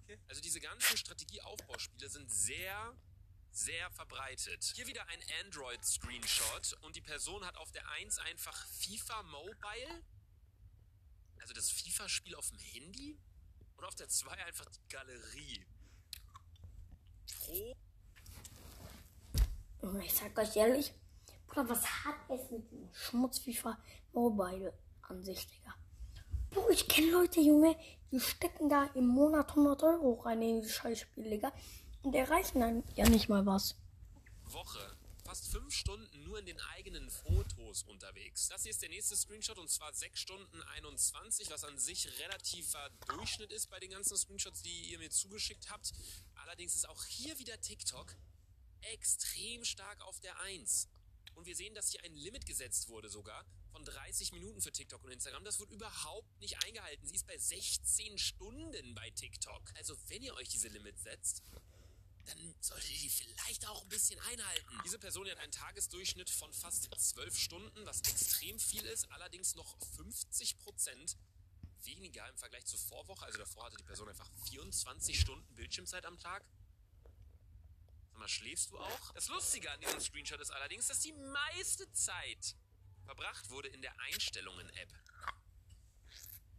[0.03, 0.19] Okay.
[0.27, 2.95] Also diese ganzen Strategieaufbauspiele sind sehr,
[3.51, 4.63] sehr verbreitet.
[4.75, 10.03] Hier wieder ein Android-Screenshot und die Person hat auf der 1 einfach FIFA Mobile,
[11.39, 13.17] also das FIFA-Spiel auf dem Handy
[13.79, 15.65] und auf der 2 einfach die Galerie.
[17.37, 17.75] Pro.
[20.03, 20.93] Ich sag euch ehrlich,
[21.47, 23.77] Bruder, was hat es mit dem Schmutz FIFA
[24.11, 25.73] Mobile an sich, Digga?
[26.49, 27.75] Bro, ich kenne Leute, Junge,
[28.11, 31.53] die stecken da im Monat 100 Euro rein in dieses Scheißspiel, Digga.
[32.03, 33.77] Und erreichen dann ja nicht mal was.
[34.45, 34.97] Woche
[35.29, 38.47] fast fünf Stunden nur in den eigenen Fotos unterwegs.
[38.47, 42.89] Das hier ist der nächste Screenshot und zwar 6 Stunden 21, was an sich relativer
[43.09, 45.93] Durchschnitt ist bei den ganzen Screenshots, die ihr mir zugeschickt habt.
[46.33, 48.15] Allerdings ist auch hier wieder TikTok
[48.81, 50.87] extrem stark auf der 1.
[51.35, 55.03] Und wir sehen, dass hier ein Limit gesetzt wurde sogar von 30 Minuten für TikTok
[55.03, 55.45] und Instagram.
[55.45, 57.05] Das wird überhaupt nicht eingehalten.
[57.05, 59.61] Sie ist bei 16 Stunden bei TikTok.
[59.75, 61.43] Also wenn ihr euch diese Limits setzt,
[62.29, 64.79] dann solltet ihr die vielleicht auch ein bisschen einhalten.
[64.85, 69.77] Diese Person hat einen Tagesdurchschnitt von fast 12 Stunden, was extrem viel ist, allerdings noch
[69.95, 71.17] 50 Prozent
[71.83, 73.25] weniger im Vergleich zur Vorwoche.
[73.25, 76.45] Also davor hatte die Person einfach 24 Stunden Bildschirmzeit am Tag.
[78.11, 79.13] Sag mal, schläfst du auch?
[79.13, 82.55] Das Lustige an diesem Screenshot ist allerdings, dass die meiste Zeit
[83.05, 84.93] verbracht wurde in der Einstellungen-App.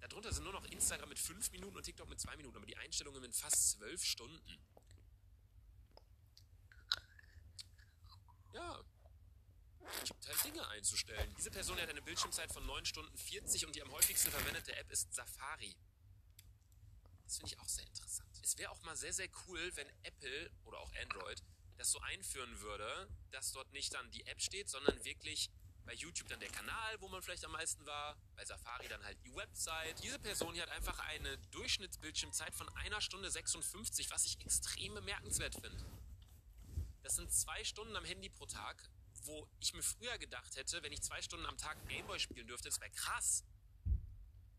[0.01, 2.77] Darunter sind nur noch Instagram mit 5 Minuten und TikTok mit 2 Minuten, aber die
[2.77, 4.59] Einstellungen mit fast 12 Stunden.
[8.53, 8.81] Ja.
[10.05, 11.35] Gibt halt Dinge einzustellen.
[11.37, 14.91] Diese Person hat eine Bildschirmzeit von 9 Stunden 40 und die am häufigsten verwendete App
[14.91, 15.75] ist Safari.
[17.25, 18.29] Das finde ich auch sehr interessant.
[18.43, 21.43] Es wäre auch mal sehr, sehr cool, wenn Apple oder auch Android
[21.77, 25.51] das so einführen würde, dass dort nicht dann die App steht, sondern wirklich
[25.85, 29.19] bei YouTube dann der Kanal, wo man vielleicht am meisten war, bei Safari dann halt
[29.25, 30.03] die Website.
[30.03, 35.55] Diese Person hier hat einfach eine Durchschnittsbildschirmzeit von einer Stunde 56, was ich extrem bemerkenswert
[35.55, 35.85] finde.
[37.11, 38.89] Das sind zwei Stunden am Handy pro Tag,
[39.25, 42.69] wo ich mir früher gedacht hätte, wenn ich zwei Stunden am Tag Gameboy spielen dürfte,
[42.69, 43.43] das wäre krass.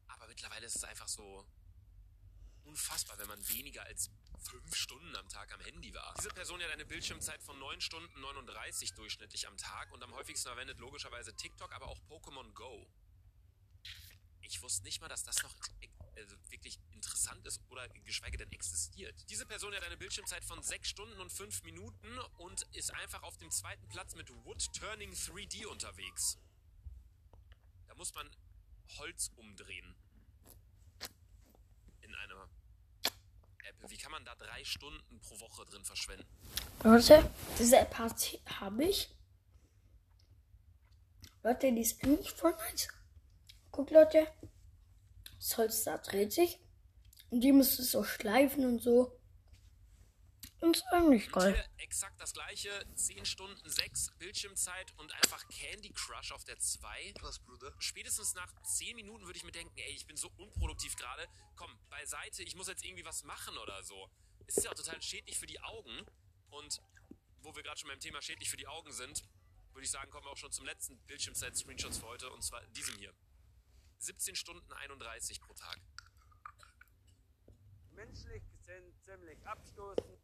[0.10, 1.48] Aber mittlerweile ist es einfach so
[2.66, 4.10] unfassbar, wenn man weniger als
[4.50, 6.14] fünf Stunden am Tag am Handy war.
[6.18, 10.50] Diese Person hat eine Bildschirmzeit von 9 Stunden 39 durchschnittlich am Tag und am häufigsten
[10.50, 12.86] verwendet logischerweise TikTok, aber auch Pokémon Go.
[14.52, 15.56] Ich wusste nicht mal, dass das noch
[16.18, 19.16] also wirklich interessant ist oder geschweige denn existiert.
[19.30, 23.38] Diese Person hat eine Bildschirmzeit von 6 Stunden und 5 Minuten und ist einfach auf
[23.38, 26.38] dem zweiten Platz mit Wood Turning 3D unterwegs.
[27.88, 28.30] Da muss man
[28.98, 29.96] Holz umdrehen.
[32.02, 32.50] In einer
[33.64, 33.90] App.
[33.90, 36.28] Wie kann man da drei Stunden pro Woche drin verschwenden?
[36.84, 39.16] Leute, diese App habe ich.
[41.42, 42.90] Leute, die ist eigentlich voll nice.
[43.72, 44.28] Guckt, Leute.
[45.38, 46.60] Das Holz da dreht sich.
[47.30, 49.18] Und die müsste so schleifen und so.
[50.60, 51.56] Und ist eigentlich geil.
[51.56, 52.70] Hier exakt das gleiche.
[52.96, 57.16] 10 Stunden 6 Bildschirmzeit und einfach Candy Crush auf der 2.
[57.22, 57.74] Was, Bruder?
[57.80, 61.28] Spätestens nach 10 Minuten würde ich mir denken, ey, ich bin so unproduktiv gerade.
[61.56, 64.10] Komm, beiseite, ich muss jetzt irgendwie was machen oder so.
[64.48, 66.06] Es ist ja auch total schädlich für die Augen.
[66.50, 66.82] Und
[67.40, 69.24] wo wir gerade schon beim Thema schädlich für die Augen sind,
[69.74, 72.30] würde ich sagen, kommen wir auch schon zum letzten Bildschirmzeit-Screenshots für heute.
[72.30, 73.14] Und zwar diesem hier.
[74.02, 75.78] 17 Stunden 31 pro Tag.
[77.92, 80.20] Menschlich gesehen ziemlich abstoßend.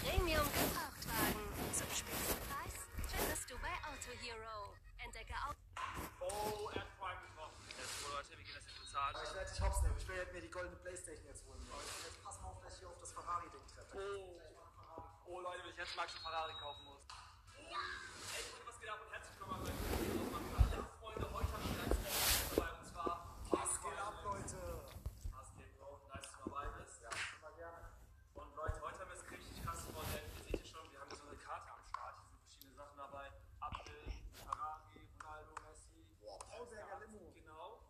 [0.00, 1.44] Premium Gebrauchtwagen.
[1.74, 4.74] Zum Spitzenpreis findest du bei Auto Hero.
[4.96, 5.54] Entdecke auch.
[6.20, 7.68] Oh, er hat allem getroffen.
[7.68, 9.16] Jetzt, Leute, wie geht das jetzt bezahlt?
[9.22, 9.96] Ich werde dich hops nehmen.
[9.98, 11.60] Ich will mir die goldene Playstation jetzt holen.
[12.02, 13.98] Jetzt pass mal auf, dass ich hier auf das Ferrari-Ding treffe.
[13.98, 14.61] Oh.
[15.32, 17.00] Oh, Leute, wenn ich jetzt Max einen Ferrari kaufen muss.
[17.56, 17.80] Ja.
[18.36, 19.72] Ey, Freunde, was geht ab und herzlich willkommen bei
[20.76, 23.16] Ja, Freunde, heute haben wir ganz Special dabei und zwar.
[23.48, 24.60] Was geht ab, Leute?
[25.32, 26.04] Was geht, Bro?
[26.12, 27.00] Nice, dass du dabei bist.
[27.00, 27.80] Ja, immer gerne.
[28.36, 30.20] Und Leute, heute haben wir es richtig krasses Modell.
[30.36, 32.12] Ihr seht ja schon, wir haben hier so eine Karte am Start.
[32.20, 33.24] Hier sind verschiedene Sachen dabei.
[33.64, 34.04] Apfel,
[34.36, 36.12] Ferrari, Ronaldo, Messi.
[36.20, 37.32] Boah, Paulberger Limo.
[37.32, 37.80] Genau.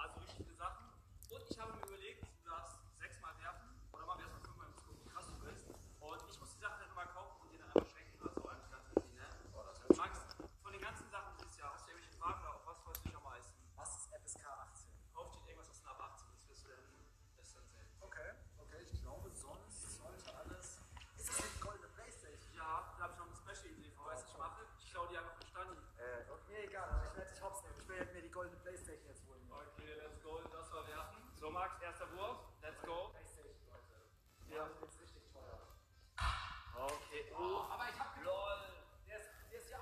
[0.00, 0.88] Also richtig viele Sachen.
[1.28, 3.68] Und ich habe mir überlegt, du darfst sechsmal werfen.
[3.92, 5.68] Oder machen wir erstmal fünfmal, bis gucken, wie krass du bist.
[6.04, 8.20] Und ich muss die Sachen dann immer kaufen und dir dann einmal schenken.
[8.20, 9.24] Also eigentlich ganz easy, ne?
[9.96, 10.20] Max,
[10.62, 13.08] von den ganzen Sachen dieses Jahr, hast du irgendwelche Fragen oder auf was freust du
[13.08, 13.56] dich am meisten?
[13.76, 14.90] Was ist FSK 18?
[15.14, 16.84] Kauf dir irgendwas, was nach 18 ist, wirst du dann,
[17.40, 17.88] wirst du dann sehen.
[18.04, 20.84] Okay, okay, ich glaube, sonst sollte alles.
[21.16, 22.52] Ist das die goldene Playstation?
[22.52, 24.04] Ja, da habe ich noch eine Special-Idee für.
[24.04, 24.60] Weißt du, was ich mache?
[24.76, 25.76] Ich klaue die einfach mit Stani.
[25.96, 27.80] Äh, okay, egal, aber ich werde dich hops nehmen.
[27.80, 29.40] Ich will mir die goldene Playstation jetzt holen.
[29.48, 30.36] Okay, let's go.
[30.52, 31.22] Das war werfen.
[31.32, 32.44] So, Max, erster Wurf.
[32.60, 33.08] Let's go.
[33.16, 33.96] Playstation, Leute.
[34.52, 34.68] Ja.
[34.68, 35.58] Die ist richtig teuer.
[36.76, 37.32] Okay.
[37.38, 38.14] Oh, aber ich hab.
[38.24, 38.58] LOL.
[39.06, 39.78] Der ist, der ist hier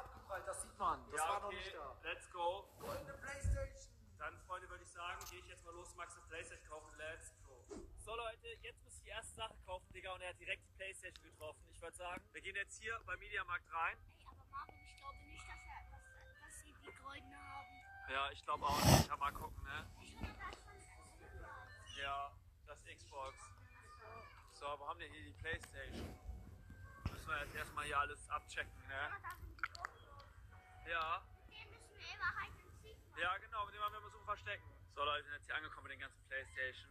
[0.93, 1.57] abgeprallt, das ja, war noch okay.
[1.57, 1.97] nicht da.
[2.03, 2.69] Let's go.
[2.79, 3.93] Goldene Playstation.
[4.19, 6.97] Dann, Freunde, würde ich sagen, gehe ich jetzt mal los, Max das Playstation kaufen.
[6.97, 7.65] Let's go.
[7.99, 10.73] So, Leute, jetzt müsst ihr die erste Sache kaufen, Digga, und er hat direkt die
[10.77, 11.63] Playstation getroffen.
[11.73, 13.97] Ich würde sagen, wir gehen jetzt hier beim Mediamarkt rein.
[14.27, 18.13] Aber Marvin, ich glaube nicht, dass, er, dass, dass sie die goldene haben.
[18.13, 19.09] Ja, ich glaube auch nicht.
[19.09, 19.87] Ja, mal gucken, ne?
[20.03, 21.97] Ich würde das von Xbox.
[22.01, 22.33] Ja,
[22.67, 23.37] das Xbox.
[24.53, 26.19] So, wo haben wir hier die Playstation?
[27.11, 29.11] Müssen wir jetzt erstmal hier alles abchecken, ne?
[30.87, 31.23] Ja.
[31.49, 32.53] Den müssen wir immer halt
[32.83, 34.65] Sieg Ja, genau, mit dem haben wir versucht verstecken.
[34.95, 36.91] So, Leute, wir sind jetzt hier angekommen mit den ganzen Playstation.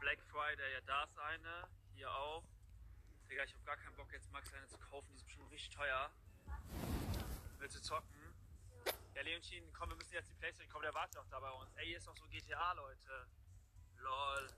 [0.00, 1.68] Black Friday, ja, da ist eine.
[1.94, 2.44] Hier auch.
[3.28, 5.08] Digga, ich hab gar keinen Bock, jetzt Max eine zu kaufen.
[5.10, 6.10] Die ist bestimmt richtig teuer.
[7.58, 8.34] Willst du zocken?
[9.14, 10.84] Ja, Leontin, komm, wir müssen jetzt die Playstation kommen.
[10.84, 11.74] Der wartet auch da bei uns.
[11.76, 13.26] Ey, hier ist noch so GTA, Leute.
[13.96, 14.48] Lol.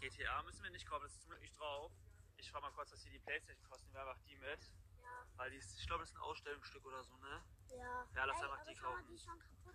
[0.00, 1.90] GTA müssen wir nicht kaufen, das ist zum Glück nicht drauf.
[2.36, 3.92] Ich frage mal kurz, was hier die Playstation kosten.
[3.92, 4.60] Wir einfach die mit.
[5.36, 7.42] Weil die ist, ich glaube, das ist ein Ausstellungsstück oder so, ne?
[7.76, 8.06] Ja.
[8.14, 9.06] Ja, lass Ey, einfach die kaufen.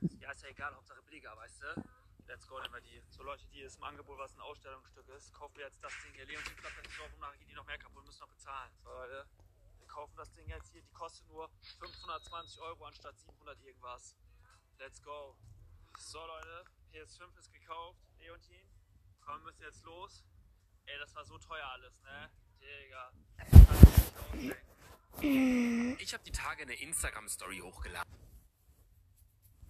[0.01, 0.17] Die.
[0.17, 1.83] Ja, ist ja egal, Hauptsache billiger, weißt du?
[2.27, 3.03] Let's go, nehmen wir die.
[3.09, 5.33] So Leute, die ist im Angebot, was ein Ausstellungsstück ist.
[5.33, 6.25] Kaufen wir jetzt das Ding hier.
[6.25, 8.71] Leon klappt dann nicht drauf und nachher geht die noch mehr kaputt, müssen noch bezahlen.
[8.83, 9.27] So Leute,
[9.79, 10.81] wir kaufen das Ding jetzt hier.
[10.81, 11.49] Die kostet nur
[11.79, 14.15] 520 Euro anstatt 700 irgendwas.
[14.79, 15.35] Let's go.
[15.97, 17.99] So Leute, PS5 ist gekauft.
[18.19, 18.65] Leontin,
[19.21, 20.23] komm, wir müssen jetzt los.
[20.85, 22.31] Ey, das war so teuer alles, ne?
[22.61, 23.11] Digga.
[24.33, 24.55] Ich
[26.13, 28.11] habe die Tage eine Instagram-Story hochgeladen.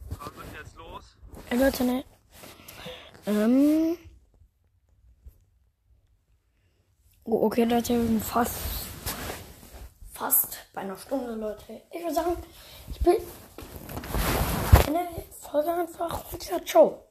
[0.10, 1.16] Wir müssen jetzt los.
[1.50, 2.06] Ey, Leute, ne?
[3.26, 3.98] Ähm.
[7.24, 8.58] Oh, okay, Leute, wir sind fast.
[10.14, 11.82] Fast bei einer Stunde, Leute.
[11.92, 12.38] Ich würde sagen,
[12.89, 13.18] ich bin.
[14.88, 15.08] Der
[15.39, 16.32] Folge einfach.
[16.32, 17.11] Und ja, ciao.